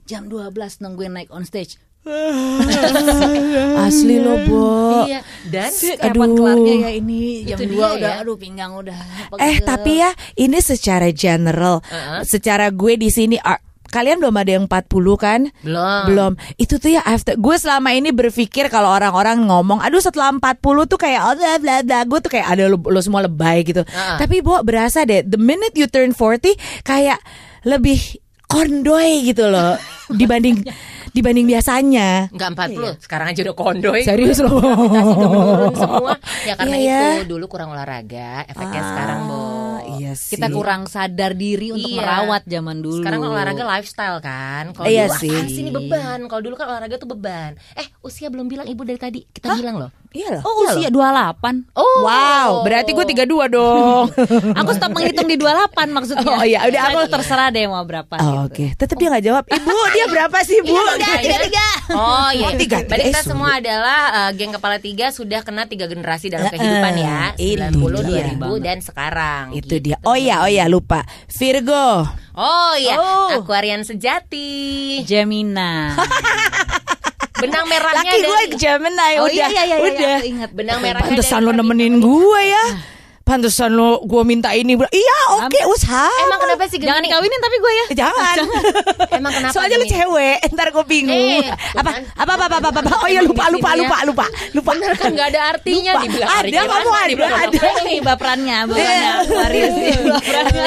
Jam 0.04 0.26
12 0.26 0.52
nungguin 0.80 1.14
naik 1.14 1.30
on 1.30 1.44
stage. 1.44 1.76
Asli 3.84 4.16
lo, 4.18 4.40
Bo. 4.46 4.64
Iya. 5.04 5.20
Dan 5.44 5.72
Kapan 5.72 6.16
Aduh. 6.24 6.36
kelarnya 6.36 6.76
ya 6.80 6.90
ini 6.94 7.20
jam 7.44 7.58
Itu 7.60 7.68
2 7.68 7.76
dia 7.76 7.88
udah 7.94 8.12
ya. 8.14 8.22
aduh 8.24 8.38
pinggang 8.38 8.72
udah. 8.74 8.98
Eh 9.38 9.60
pegel. 9.60 9.66
tapi 9.66 9.92
ya 10.00 10.10
ini 10.36 10.60
secara 10.60 11.12
general, 11.12 11.84
Uh-uh. 11.84 12.24
secara 12.24 12.70
gue 12.70 12.96
di 12.96 13.10
sini 13.10 13.36
ah, 13.38 13.60
kalian 13.88 14.20
belum 14.20 14.36
ada 14.36 14.52
yang 14.54 14.66
40 14.68 14.88
kan? 15.18 15.42
belum. 15.62 16.04
Belum. 16.06 16.32
Itu 16.56 16.78
tuh 16.78 16.92
ya 16.92 17.04
after 17.04 17.36
gue 17.36 17.56
selama 17.56 17.92
ini 17.92 18.12
berpikir 18.12 18.68
kalau 18.68 18.88
orang-orang 18.90 19.44
ngomong 19.44 19.80
aduh 19.80 20.00
setelah 20.00 20.32
40 20.32 20.64
tuh 20.88 20.96
kayak 20.96 21.22
oh 21.24 21.36
bla 21.36 21.56
bla 21.60 21.76
bla 21.84 22.00
gue 22.04 22.20
tuh 22.22 22.32
kayak 22.32 22.48
ada 22.50 22.64
lo, 22.68 22.80
lo 22.80 23.00
semua 23.00 23.24
lebay 23.24 23.64
gitu. 23.64 23.84
Uh-uh. 23.84 24.18
Tapi 24.18 24.40
Bo 24.40 24.60
berasa 24.62 25.04
deh 25.04 25.24
the 25.24 25.36
minute 25.36 25.76
you 25.76 25.88
turn 25.88 26.12
40 26.12 26.56
kayak 26.84 27.20
lebih 27.68 28.00
kondoy 28.48 29.28
gitu 29.28 29.52
loh 29.52 29.76
dibanding 30.20 30.64
dibanding 31.12 31.50
biasanya. 31.50 32.30
Enggak 32.30 32.70
40, 32.78 33.02
sekarang 33.02 33.28
aja 33.28 33.42
udah 33.42 33.56
kondoy. 33.58 34.02
Serius 34.06 34.38
loh. 34.38 34.54
Udah 34.54 35.74
semua. 35.74 36.14
Ya 36.46 36.54
karena 36.54 36.76
Iya, 36.78 36.86
itu 36.86 37.10
ya. 37.18 37.26
dulu 37.26 37.46
kurang 37.50 37.74
olahraga, 37.74 38.46
efeknya 38.46 38.80
Ah, 38.80 38.88
sekarang, 38.88 39.20
Bu. 39.26 39.42
Iya 39.98 40.12
sih. 40.14 40.36
kita 40.36 40.48
kurang 40.48 40.86
sadar 40.86 41.34
diri 41.34 41.74
untuk 41.74 41.90
Iya. 41.90 41.98
merawat 41.98 42.44
zaman 42.46 42.78
dulu. 42.80 43.02
Sekarang 43.02 43.26
olahraga 43.26 43.64
lifestyle 43.66 44.20
kan. 44.20 44.64
Kalau 44.72 44.86
Iya 44.86 45.10
dulu 45.10 45.18
sih. 45.18 45.34
"Ah, 45.34 45.48
sini 45.48 45.70
beban. 45.72 46.20
Kalau 46.28 46.42
dulu 46.44 46.54
kan 46.54 46.68
olahraga 46.70 46.96
tuh 46.96 47.10
beban. 47.10 47.58
Eh, 47.74 47.88
usia 48.00 48.30
belum 48.30 48.46
bilang 48.46 48.70
Ibu 48.70 48.82
dari 48.84 49.00
tadi. 49.00 49.20
Kita 49.26 49.58
bilang 49.58 49.82
loh. 49.82 49.90
Iya 50.18 50.28
loh. 50.34 50.42
Oh 50.44 50.66
usia 50.66 50.90
28 50.90 51.70
Oh. 51.72 52.00
Wow, 52.00 52.50
berarti 52.62 52.90
gue 52.92 53.06
32 53.06 53.30
dong. 53.48 54.10
Aku 54.60 54.72
stop 54.72 54.90
menghitung 54.90 55.26
di 55.26 55.38
28 55.38 55.78
maksudnya 55.88 56.26
Oh, 56.28 56.42
iya, 56.42 56.60
udah, 56.64 56.82
aku- 56.90 57.06
terserah 57.08 57.48
deh 57.50 57.66
mau 57.66 57.84
berapa 57.84 58.10
Oh, 58.18 58.50
gitu. 58.50 58.66
Oke, 58.66 58.66
tetap 58.74 58.96
dia 58.96 59.08
nggak 59.08 59.24
jawab. 59.24 59.44
Ibu, 59.46 59.70
dia 59.96 60.06
berapa 60.08 60.38
sih, 60.42 60.58
Bu? 60.60 60.74
tiga 60.98 61.38
tiga 61.40 61.68
oh 61.92 62.30
iya 62.30 62.48
Oh, 62.48 62.54
tiga, 62.56 62.82
tiga. 62.82 62.88
berarti 62.88 63.06
kita 63.08 63.20
Eh, 63.20 63.26
semua 63.28 63.52
adalah 63.56 64.00
uh, 64.10 64.32
geng 64.34 64.50
kepala 64.52 64.78
tiga 64.78 65.06
sudah 65.10 65.42
kena 65.42 65.66
tiga 65.66 65.86
generasi 65.86 66.28
dalam 66.28 66.48
Eh, 66.48 66.52
kehidupan 66.52 66.94
ya 66.98 67.22
itu 67.38 67.62
90 67.78 68.10
dia. 68.10 68.26
2000 68.34 68.66
dan 68.66 68.78
sekarang 68.80 69.44
Itu 69.54 69.78
gitu. 69.78 69.86
dia. 69.86 69.98
Oh 70.02 70.18
iya, 70.18 70.42
oh 70.42 70.50
iya, 70.50 70.66
lupa. 70.66 71.06
Virgo. 71.30 72.10
oh 72.34 72.74
iya 72.76 72.96
Oh. 72.96 73.30
Aquarian 73.36 73.82
sejati 73.82 74.50
Gemina. 75.04 75.94
benang 77.38 77.66
merahnya 77.66 78.12
Laki 78.12 78.20
gue 78.24 78.42
Gemini, 78.58 79.14
Oh 79.18 79.26
udah. 79.26 79.34
iya 79.34 79.48
iya 79.48 79.64
iya, 79.64 79.78
iya, 79.78 79.88
udah. 79.88 80.18
ingat. 80.24 80.50
benang 80.52 80.80
merahnya 80.82 81.10
Pantesan 81.14 81.40
lo 81.42 81.52
nemenin 81.54 82.02
gue 82.02 82.42
ya. 82.44 82.66
Pantesan 83.28 83.76
lo 83.76 84.00
gue 84.02 84.24
minta 84.24 84.56
ini. 84.56 84.74
bro. 84.74 84.88
Iya, 84.88 85.20
oke, 85.36 85.60
usaha. 85.68 86.08
emang 86.24 86.40
kenapa 86.40 86.64
sih 86.66 86.80
Jangan 86.80 86.98
Gemini? 86.98 87.08
dikawinin 87.12 87.40
tapi 87.44 87.56
gue 87.58 87.72
ya. 87.72 87.86
Jangan. 88.00 88.36
emang 89.20 89.32
kenapa 89.36 89.52
Soalnya 89.52 89.78
lu 89.78 89.86
cewek, 89.86 90.38
ntar 90.56 90.72
gue 90.72 90.86
bingung. 90.88 91.12
Eh, 91.12 91.52
apa, 91.76 91.92
cuman- 91.92 92.08
apa, 92.16 92.32
apa, 92.34 92.46
apa, 92.48 92.58
apa, 92.64 92.80
apa, 92.80 92.96
Oh 92.98 93.08
iya 93.08 93.20
lupa, 93.20 93.52
lupa, 93.52 93.76
lupa, 93.76 93.98
ya. 94.00 94.08
lupa, 94.08 94.26
lupa. 94.56 94.72
Bener 94.74 94.94
kan 94.96 95.12
nggak 95.12 95.28
ada 95.28 95.42
artinya 95.52 95.92
Lupa. 95.94 96.04
dibilang 96.08 96.30
Ada, 96.32 96.60
kamu 96.64 96.90
ada, 96.90 97.26
ada. 97.44 97.60
Ini 97.84 97.96
baperannya, 98.00 98.58
baperannya 98.72 99.12
Aquarius 99.22 99.74
nih, 99.76 99.96
baperannya. 100.16 100.66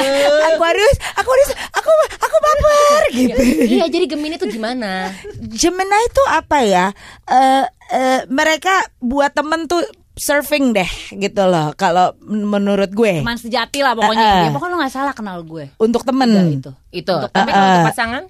Aquarius, 0.53 0.95
Aquarius, 1.17 1.49
aku, 1.73 1.91
aku 2.19 2.37
baper 2.37 3.01
gitu. 3.11 3.35
iya 3.65 3.85
jadi 3.87 4.05
Gemini 4.05 4.35
tuh 4.37 4.45
gimana 4.45 5.09
Gemini 5.49 5.97
itu 6.05 6.23
apa 6.29 6.57
ya? 6.61 6.85
Eh, 7.25 7.63
eh, 7.91 8.19
mereka 8.27 8.71
buat 8.99 9.31
temen 9.31 9.65
tuh 9.65 9.81
surfing 10.21 10.69
deh 10.71 10.85
gitu 11.11 11.43
loh. 11.43 11.73
Kalau 11.73 12.13
menurut 12.21 12.93
gue 12.93 13.19
Teman 13.19 13.35
sejati 13.35 13.81
lah 13.81 13.97
pokoknya. 13.97 14.21
Eh, 14.21 14.37
eh. 14.37 14.43
Ya, 14.45 14.49
pokoknya 14.51 14.71
lo 14.71 14.79
gak 14.79 14.93
salah 14.93 15.13
kenal 15.13 15.41
gue. 15.41 15.73
untuk 15.75 16.05
temen. 16.05 16.29
Udah 16.29 16.45
itu. 16.45 16.71
itu 16.93 17.09
Untuk- 17.11 17.33
tapi 17.33 17.49
kalau 17.49 17.65
untuk 17.67 17.89
pasangan 17.89 18.23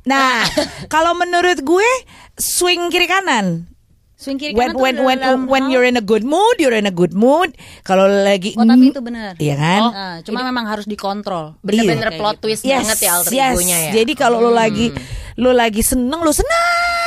Nah, 0.00 0.40
kalau 0.92 1.12
menurut 1.14 1.60
gue 1.60 1.90
swing 2.34 2.88
kiri 2.88 3.04
kanan. 3.04 3.68
Swing 4.16 4.36
kiri 4.36 4.52
When 4.52 4.72
kanan 4.72 4.74
tuh 4.74 4.80
when 4.82 4.96
when 4.98 5.18
dalam 5.18 5.40
when 5.44 5.62
hal- 5.62 5.70
you're 5.70 5.84
in 5.86 5.92
a 5.94 6.00
good 6.02 6.20
mood, 6.22 6.56
you're 6.56 6.72
in 6.72 6.84
a 6.84 6.92
good 6.92 7.12
mood. 7.12 7.52
Kalau 7.82 8.04
lagi 8.04 8.52
Oh 8.54 8.64
tapi 8.64 8.92
itu 8.92 9.00
benar. 9.00 9.32
Iya 9.36 9.56
kan? 9.56 9.80
Eh, 9.86 10.16
cuma 10.24 10.40
memang 10.40 10.64
harus 10.66 10.84
dikontrol. 10.84 11.56
bener-bener 11.60 12.12
Iya. 12.12 12.18
plot 12.18 12.36
twist 12.38 12.60
Yes, 12.62 12.84
banget 12.84 12.98
ya 12.98 13.10
alter 13.14 13.30
yes. 13.30 13.48
egonya 13.50 13.76
ya 13.78 13.90
Jadi 13.96 14.12
kalau 14.14 14.40
lo 14.40 14.52
lagi 14.52 14.92
lo 15.36 15.52
lagi 15.52 15.80
seneng, 15.80 16.20
lo 16.20 16.32
senang, 16.32 16.99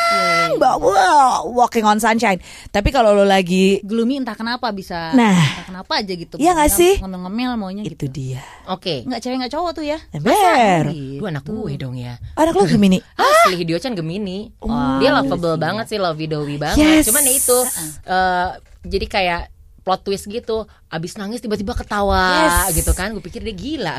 bawa 0.61 1.43
walking 1.49 1.85
on 1.85 1.97
sunshine. 1.99 2.39
Tapi 2.69 2.89
kalau 2.93 3.13
lo 3.13 3.25
lagi 3.25 3.81
Gloomy 3.83 4.21
entah 4.21 4.37
kenapa 4.37 4.69
bisa. 4.71 5.11
Nah. 5.13 5.33
entah 5.33 5.65
kenapa 5.67 5.93
aja 5.99 6.13
gitu. 6.13 6.35
Iya 6.37 6.55
nggak 6.55 6.71
sih? 6.71 6.93
Ngemil-ngemil 7.01 7.51
maunya 7.57 7.83
itu 7.83 7.95
gitu. 7.95 8.05
dia. 8.09 8.41
oke 8.69 9.05
Enggak 9.07 9.19
cewek 9.23 9.35
enggak 9.41 9.53
cowok 9.53 9.71
tuh 9.75 9.85
ya. 9.85 9.97
Ember. 10.13 10.83
Lu 10.93 11.25
anak 11.27 11.43
gue 11.45 11.73
dong 11.79 11.95
ya 11.97 12.17
Anak 12.37 12.53
lo 12.55 12.63
Gemini. 12.65 12.99
Asli 13.17 13.59
Hideo-chan 13.59 13.93
Gemini 13.93 14.51
Dia 14.99 15.11
lovable 15.13 15.57
banget 15.59 15.85
sih 15.89 15.99
Lovey 15.99 16.25
dovey 16.29 16.57
banget 16.57 16.79
Yes. 16.79 17.05
Cuman 17.09 17.23
ya 17.25 17.33
itu 17.33 17.57
eh, 18.07 18.49
Jadi 18.83 19.05
kayak 19.07 19.41
plot 19.83 20.01
twist 20.07 20.31
gitu 20.31 20.63
Abis 20.93 21.17
nangis 21.17 21.41
tiba-tiba 21.41 21.73
ketawa 21.73 22.45
Yes. 22.69 22.77
gitu 22.77 22.93
kan 22.93 23.09
Gue 23.11 23.23
pikir 23.23 23.41
dia 23.41 23.51
gila 23.51 23.97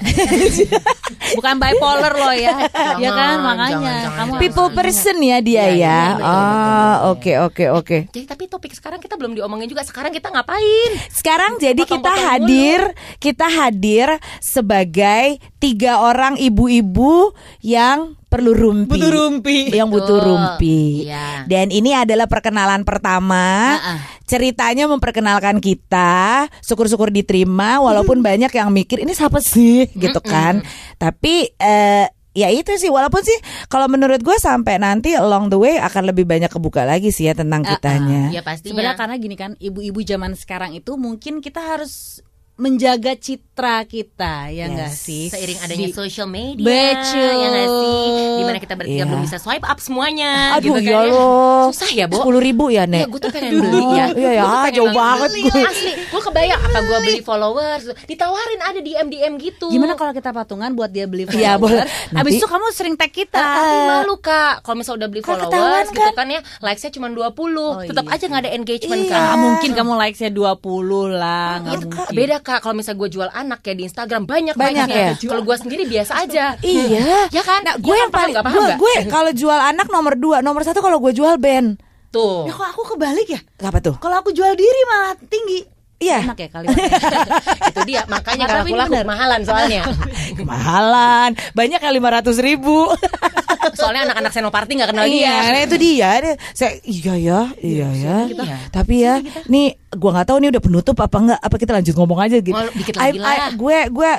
Bukan 1.37 1.55
bipolar 1.59 2.15
loh 2.15 2.31
ya. 2.33 2.55
ya 2.97 3.11
kan 3.11 3.35
Jangan, 3.35 3.39
makanya 3.41 3.75
jangan, 3.75 3.83
jangan, 3.83 4.15
kamu 4.15 4.31
jangan. 4.31 4.41
People 4.41 4.69
person 4.71 5.17
ya 5.19 5.39
dia 5.41 5.55
Iya, 5.55 5.65
ya. 5.65 5.75
iya, 5.75 5.99
betul, 6.15 6.25
Ah, 6.25 6.95
oke 7.11 7.33
oke 7.43 7.65
oke. 7.75 7.99
Jadi 8.09 8.25
tapi 8.25 8.45
topik 8.47 8.73
sekarang 8.73 8.99
kita 8.99 9.15
belum 9.15 9.35
diomongin 9.35 9.67
juga 9.67 9.83
Sekarang 9.83 10.11
kita 10.11 10.31
ngapain? 10.31 10.91
Sekarang 11.11 11.59
jadi 11.59 11.83
kita 11.83 12.13
hadir, 12.13 12.81
kita 13.19 13.47
hadir 13.49 14.09
sebagai 14.39 15.27
tiga 15.59 15.99
orang 16.01 16.37
ibu-ibu 16.37 17.33
yang 17.61 18.15
perlu 18.27 18.51
rumpi. 18.51 18.91
Butuh 18.91 19.13
rumpi. 19.13 19.59
Yang 19.71 19.89
butuh 19.91 20.19
rumpi. 20.21 21.07
Iya. 21.07 21.47
Dan 21.47 21.71
ini 21.71 21.95
adalah 21.95 22.27
perkenalan 22.27 22.83
pertama. 22.83 23.79
Ah, 23.79 23.91
ah. 23.95 23.99
Ceritanya 24.25 24.89
memperkenalkan 24.89 25.61
kita, 25.61 26.49
syukur-syukur 26.85 27.09
diterima 27.09 27.81
walaupun 27.81 28.20
banyak 28.20 28.53
yang 28.53 28.68
mikir 28.68 29.01
ini 29.01 29.16
siapa 29.16 29.40
sih 29.40 29.88
gitu 29.97 30.20
kan. 30.20 30.61
Tapi 31.01 31.57
eh 31.57 32.07
ya 32.35 32.51
itu 32.51 32.75
sih 32.77 32.90
walaupun 32.90 33.23
sih 33.25 33.38
kalau 33.70 33.87
menurut 33.87 34.18
gue 34.20 34.37
sampai 34.37 34.77
nanti 34.83 35.14
along 35.14 35.49
the 35.49 35.57
way 35.57 35.81
akan 35.81 36.11
lebih 36.11 36.27
banyak 36.29 36.51
kebuka 36.51 36.85
lagi 36.85 37.09
sih 37.09 37.31
ya 37.31 37.33
tentang 37.33 37.64
ah. 37.64 37.68
kitanya. 37.73 38.23
Ya 38.29 38.44
pastinya 38.44 38.77
Sebenarnya 38.77 38.99
karena 39.01 39.16
gini 39.16 39.37
kan, 39.38 39.51
ibu-ibu 39.57 40.05
zaman 40.05 40.37
sekarang 40.37 40.77
itu 40.77 40.92
mungkin 41.01 41.40
kita 41.40 41.64
harus 41.64 42.20
menjaga 42.55 43.12
citra 43.14 43.83
kita 43.83 44.47
ya 44.49 44.67
enggak 44.67 44.88
Yes. 44.88 45.03
sih? 45.03 45.27
Seiring 45.27 45.59
adanya 45.59 45.88
Di- 45.88 45.97
social 45.97 46.29
media 46.29 46.62
Betul. 46.62 47.35
Ya 47.35 47.49
gak 47.51 47.67
sih 47.69 48.07
Di 48.35 48.43
mana 48.45 48.59
kita 48.59 48.75
bertiga 48.75 48.95
Iya. 48.97 49.05
belum 49.05 49.23
bisa 49.23 49.37
swipe 49.37 49.62
up 49.64 49.79
semuanya 49.79 50.55
Aduh 50.55 50.71
gitu 50.73 50.87
ya 50.87 50.95
kan 50.95 51.03
ya. 51.03 51.11
loh. 51.11 51.64
Susah 51.69 51.90
ya 51.90 52.07
Bo 52.07 52.17
Sepuluh 52.17 52.38
ribu 52.38 52.64
ya 52.69 52.87
Iya, 52.87 52.93
Nek. 52.95 53.07
gue 53.09 53.21
tuh 53.21 53.31
pengen 53.31 53.53
beli 53.57 53.83
ya. 53.93 54.07
Iya 54.12 54.31
ya, 54.33 54.45
pengen 54.62 54.75
jauh 54.77 54.93
banget 54.93 55.31
beli. 55.31 55.43
gue. 55.45 55.62
Asli, 55.64 55.93
gue 56.05 56.21
kebayang 56.23 56.61
apa 56.61 56.79
gue 56.81 56.99
beli 57.01 57.21
followers, 57.21 57.85
ditawarin 58.05 58.61
ada 58.61 58.79
di 58.79 58.93
DM 58.95 59.35
gitu. 59.37 59.67
Gimana 59.69 59.95
kalau 59.95 60.12
kita 60.12 60.31
patungan 60.31 60.71
buat 60.73 60.88
dia 60.88 61.07
beli 61.07 61.25
Iya, 61.27 61.57
boleh. 61.57 61.83
followers? 61.83 62.12
Abis 62.12 62.14
Nanti- 62.14 62.37
itu 62.37 62.47
kamu 62.47 62.64
sering 62.71 62.95
tag 62.95 63.11
kita. 63.11 63.35
Tapi 63.35 63.77
malu 63.88 64.14
kak, 64.17 64.61
kalau 64.61 64.77
misalnya 64.77 64.99
udah 65.01 65.09
beli 65.09 65.23
followers 65.23 65.88
gitu 65.90 66.12
kan 66.12 66.27
ya, 66.29 66.40
likesnya 66.61 66.90
cuma 66.93 67.09
20 67.09 67.67
Oh, 67.67 67.83
tetap 67.83 68.05
iya 68.05 68.14
aja 68.14 68.25
nggak 68.27 68.43
ada 68.43 68.53
engagement 68.53 69.03
Iya. 69.03 69.11
kan. 69.11 69.23
Ah, 69.25 69.37
mungkin 69.37 69.71
kamu 69.73 69.93
likesnya 69.99 70.31
20 70.31 70.62
lah, 71.11 71.51
nggak 71.59 71.75
Kak, 71.75 71.83
mungkin. 71.83 72.14
beda 72.14 72.37
kak, 72.45 72.61
kalau 72.61 72.77
misalnya 72.77 73.01
gue 73.01 73.11
jual 73.17 73.29
anak 73.33 73.65
ya 73.65 73.73
di 73.73 73.83
Instagram 73.89 74.29
banyak 74.29 74.55
Banyak 74.55 74.87
ya? 74.93 75.17
Kalau 75.17 75.43
gue 75.43 75.57
sendiri 75.57 75.89
biasa 75.89 76.13
aja. 76.21 76.55
Iya. 76.61 77.33
Ya 77.33 77.43
kan? 77.43 77.65
Nah, 77.65 77.75
Ya 77.75 77.83
gue 77.83 77.95
kan, 77.97 78.03
yang 78.05 78.13
paham 78.13 78.29
paling 78.29 78.37
paham 78.45 78.61
gue 78.61 78.75
gue 78.77 78.95
kalau 79.09 79.31
jual 79.33 79.57
anak 79.57 79.89
nomor 79.89 80.15
dua, 80.15 80.45
nomor 80.45 80.63
satu 80.63 80.85
kalau 80.85 81.01
gue 81.01 81.17
jual 81.17 81.41
band. 81.41 81.81
Tuh. 82.15 82.47
Ya 82.47 82.55
kok 82.55 82.69
aku 82.71 82.95
kebalik 82.95 83.27
ya? 83.27 83.41
Apa 83.65 83.83
tuh? 83.83 83.97
Kalau 83.99 84.23
aku 84.23 84.31
jual 84.31 84.55
diri 84.55 84.81
malah 84.87 85.19
tinggi. 85.27 85.74
Iya. 85.97 86.19
Enak 86.27 86.37
ya 86.37 86.49
kalimatnya. 86.49 86.91
itu 87.71 87.81
dia 87.87 88.03
makanya 88.07 88.45
Nggak, 88.45 88.53
kalau 88.53 88.65
aku 88.67 88.77
laku 88.77 88.91
benar. 88.91 89.05
kemahalan 89.07 89.41
soalnya 89.43 89.83
Kemahalan. 90.39 91.31
Banyak 91.53 91.81
yang 91.81 91.95
lima 91.95 92.09
ratus 92.13 92.37
ribu. 92.39 92.91
soalnya 93.79 94.13
anak-anak 94.13 94.31
senoparti 94.31 94.77
nggak 94.77 94.91
kenal 94.93 95.07
iya, 95.09 95.33
dia 95.41 95.51
nah 95.51 95.61
itu 95.63 95.77
dia. 95.77 96.11
Dia- 96.21 96.39
Saya 96.53 96.73
iya 96.85 97.15
ya, 97.17 97.41
iya 97.59 97.89
ya. 97.91 98.17
Iya. 98.29 98.57
Tapi 98.69 98.95
ya, 99.01 99.15
nih 99.47 99.67
gua 99.95 100.11
nggak 100.15 100.29
tahu 100.29 100.39
nih 100.39 100.51
udah 100.53 100.63
penutup 100.63 100.97
apa 100.99 101.17
enggak. 101.17 101.41
Apa 101.41 101.57
kita 101.57 101.73
lanjut 101.73 101.95
ngomong 101.95 102.21
aja 102.21 102.37
gitu. 102.39 102.55
Oh, 102.55 102.69
dikit 102.71 102.95
lagi 102.95 103.17
I- 103.17 103.23
lah. 103.23 103.35
I- 103.51 103.55
gue 103.55 103.79
gue 103.89 104.11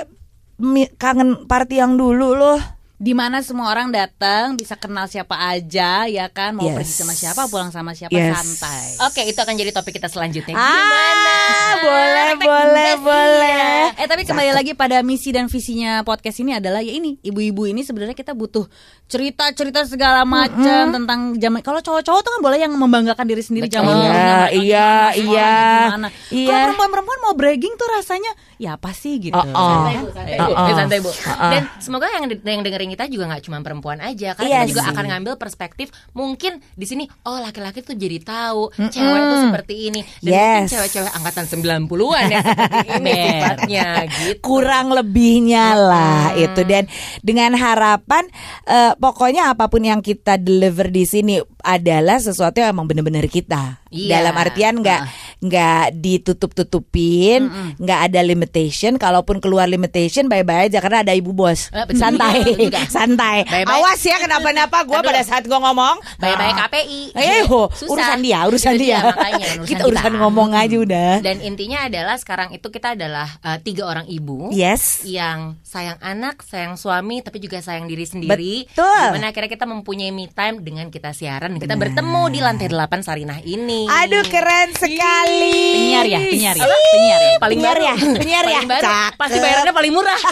kangen 0.96 1.46
party 1.46 1.76
yang 1.78 1.96
dulu 1.96 2.34
loh. 2.34 2.60
Di 3.06 3.14
mana 3.14 3.46
semua 3.46 3.70
orang 3.70 3.94
datang 3.94 4.58
bisa 4.58 4.74
kenal 4.74 5.06
siapa 5.06 5.38
aja 5.38 6.10
ya 6.10 6.26
kan 6.26 6.58
mau 6.58 6.66
Yes. 6.66 6.74
pergi 6.74 6.94
sama 6.98 7.14
siapa 7.14 7.46
pulang 7.46 7.70
sama 7.70 7.94
siapa 7.94 8.10
Yes. 8.10 8.34
santai 8.34 8.98
Oke, 9.06 9.22
itu 9.22 9.38
akan 9.38 9.54
jadi 9.54 9.70
topik 9.70 9.94
kita 9.94 10.10
selanjutnya. 10.10 10.58
Ah, 10.58 11.78
boleh, 11.78 12.26
Efek 12.34 12.48
boleh, 12.50 12.92
boleh. 12.98 13.82
Eh 13.94 14.08
tapi 14.10 14.26
kembali 14.26 14.52
lagi 14.52 14.74
pada 14.74 15.06
misi 15.06 15.30
dan 15.30 15.46
visinya 15.46 16.02
podcast 16.02 16.42
ini 16.42 16.58
adalah 16.58 16.82
ya 16.82 16.90
ini 16.90 17.22
ibu-ibu 17.22 17.70
ini 17.70 17.86
sebenarnya 17.86 18.18
kita 18.18 18.34
butuh 18.34 18.66
cerita-cerita 19.06 19.86
segala 19.86 20.26
macam 20.26 20.90
tentang 20.90 21.38
zaman 21.38 21.62
kalau 21.62 21.78
cowok-cowok 21.80 22.22
tuh 22.26 22.32
kan 22.32 22.42
boleh 22.42 22.58
yang 22.58 22.74
membanggakan 22.74 23.30
diri 23.30 23.46
sendiri 23.46 23.70
zaman 23.70 23.94
Iya, 23.94 24.10
iya, 24.50 24.90
gimana, 25.14 25.22
iya. 25.22 25.54
gimana. 25.86 26.08
Iya. 26.34 26.48
Kalau 26.48 26.60
perempuan-perempuan 26.66 27.20
mau 27.22 27.34
bragging 27.38 27.74
tuh 27.78 27.88
rasanya 27.94 28.32
ya 28.58 28.74
apa 28.74 28.90
sih 28.92 29.22
gitu. 29.22 29.38
Oh, 29.38 29.46
oh. 29.46 29.86
Santai 29.86 29.96
bu, 30.00 30.08
santai 30.10 30.34
bu, 30.34 30.42
Uh-uh. 30.42 30.66
Ya, 30.66 30.74
santai 30.74 31.00
bu. 31.00 31.12
Uh-uh. 31.12 31.52
Dan 31.54 31.62
semoga 31.78 32.06
yang 32.10 32.24
yang 32.26 32.62
dengerin 32.66 32.90
kita 32.96 33.06
juga 33.06 33.28
nggak 33.28 33.44
cuma 33.44 33.60
perempuan 33.60 34.00
aja, 34.00 34.32
karena 34.34 34.48
Iya 34.48 34.60
kita 34.62 34.70
juga 34.72 34.82
sih. 34.82 34.92
akan 34.92 35.06
ngambil 35.06 35.34
perspektif. 35.36 35.88
Mungkin 36.12 36.64
di 36.72 36.86
sini, 36.86 37.04
oh 37.22 37.38
laki-laki 37.38 37.80
tuh 37.80 37.94
jadi 37.94 38.18
tahu 38.18 38.72
cewek 38.74 38.96
tuh 39.22 39.40
seperti 39.46 39.76
ini, 39.86 40.02
dan 40.22 40.32
Yes. 40.32 40.40
mungkin 40.40 40.72
cewek-cewek 40.72 41.12
angkatan 41.14 41.46
90-an 41.46 42.24
ya 42.26 42.40
seperti 42.40 42.88
ini 42.98 43.12
sifatnya 43.12 43.88
gitu. 44.08 44.40
kurang 44.42 44.88
lebihnya 44.90 45.66
lah 45.76 46.32
itu 46.34 46.62
dan 46.64 46.88
dengan 47.20 47.52
harapan 47.54 48.24
eh, 48.64 48.96
pokoknya 48.96 49.52
apa 49.52 49.68
pun 49.68 49.82
yang 49.82 50.00
kita 50.00 50.38
deliver 50.38 50.88
di 50.88 51.04
sini 51.04 51.36
adalah 51.62 52.18
sesuatu 52.18 52.58
yang 52.58 52.72
emang 52.72 52.88
bener-bener 52.88 53.26
kita 53.26 53.84
Iya. 53.88 54.20
dalam 54.20 54.36
artian 54.36 54.76
nggak 54.78 55.02
nggak 55.38 55.96
ditutup-tutupin 55.96 57.48
nggak 57.76 58.00
ada 58.06 58.22
limitation 58.22 58.96
kalaupun 58.96 59.38
keluar 59.38 59.66
limitation 59.66 60.26
bye-bye 60.26 60.66
aja 60.66 60.80
karena 60.80 61.02
ada 61.02 61.14
ibu 61.14 61.32
bos 61.32 61.68
Eh, 61.68 61.84
betul. 61.84 62.00
santai 62.00 62.38
Betul 62.42 62.68
juga. 62.68 62.82
santai 62.88 63.38
Bye-bye. 63.44 63.76
awas 63.76 64.00
ya 64.00 64.18
kenapa-napa 64.18 64.78
gue 64.84 64.96
pada 64.98 65.22
saat 65.22 65.44
gue 65.44 65.56
ngomong 65.56 65.98
Bye-bye 66.18 66.52
ah, 66.54 66.68
KPI. 66.68 67.02
Eh, 67.14 67.44
Susah. 67.46 67.88
urusan 67.88 68.20
dia, 68.22 68.40
urusan 68.44 68.74
Itu 68.74 68.82
dia. 68.82 69.00
makanya, 69.04 69.46
urusan 69.56 69.68
kita 69.68 69.84
urusan 69.86 70.12
kita. 70.12 70.20
ngomong 70.20 70.50
aja 70.54 70.76
udah. 70.78 71.12
Dan 71.20 71.38
intinya 71.40 71.80
adalah 71.84 72.16
sekarang 72.16 72.52
itu 72.52 72.68
kita 72.68 72.94
adalah 72.94 73.28
uh, 73.42 73.58
tiga 73.60 73.84
orang 73.86 74.08
ibu. 74.08 74.50
Yes. 74.50 75.04
yang 75.06 75.58
sayang 75.62 75.98
anak, 76.00 76.42
sayang 76.42 76.76
suami, 76.76 77.20
tapi 77.20 77.40
juga 77.40 77.60
sayang 77.60 77.86
diri 77.86 78.06
sendiri. 78.06 78.66
Betul. 78.66 78.86
Di 78.86 79.14
mana 79.14 79.30
akhirnya 79.30 79.52
kita 79.52 79.66
mempunyai 79.66 80.10
me 80.10 80.28
time 80.28 80.62
dengan 80.62 80.88
kita 80.88 81.12
siaran 81.12 81.56
dan 81.56 81.60
kita 81.60 81.76
bertemu 81.76 82.22
di 82.30 82.40
lantai 82.40 82.68
8 82.68 82.78
Sarinah 83.02 83.40
ini. 83.42 83.86
Aduh 83.88 84.24
keren 84.26 84.70
sekali 84.72 85.25
sekali. 85.26 85.58
Penyiar 85.76 86.06
ya, 86.06 86.20
penyiar 86.22 86.56
ya, 86.56 86.66
penyiar 86.66 87.22
ya. 87.22 87.36
Paling 87.42 87.60
Penyiar 87.60 87.78
baru. 87.78 87.86
ya, 87.86 87.96
penyiar 88.16 88.46
ya. 88.46 88.62
Baru. 88.66 88.86
Pasti 89.18 89.38
bayarannya 89.42 89.74
paling 89.74 89.94
murah. 89.94 90.22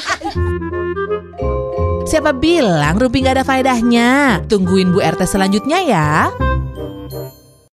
Siapa 2.04 2.36
bilang 2.36 3.00
Rumpi 3.00 3.24
nggak 3.24 3.42
ada 3.42 3.46
faedahnya? 3.48 4.44
Tungguin 4.46 4.92
Bu 4.94 5.00
RT 5.02 5.24
selanjutnya 5.26 5.80
ya. 5.82 6.30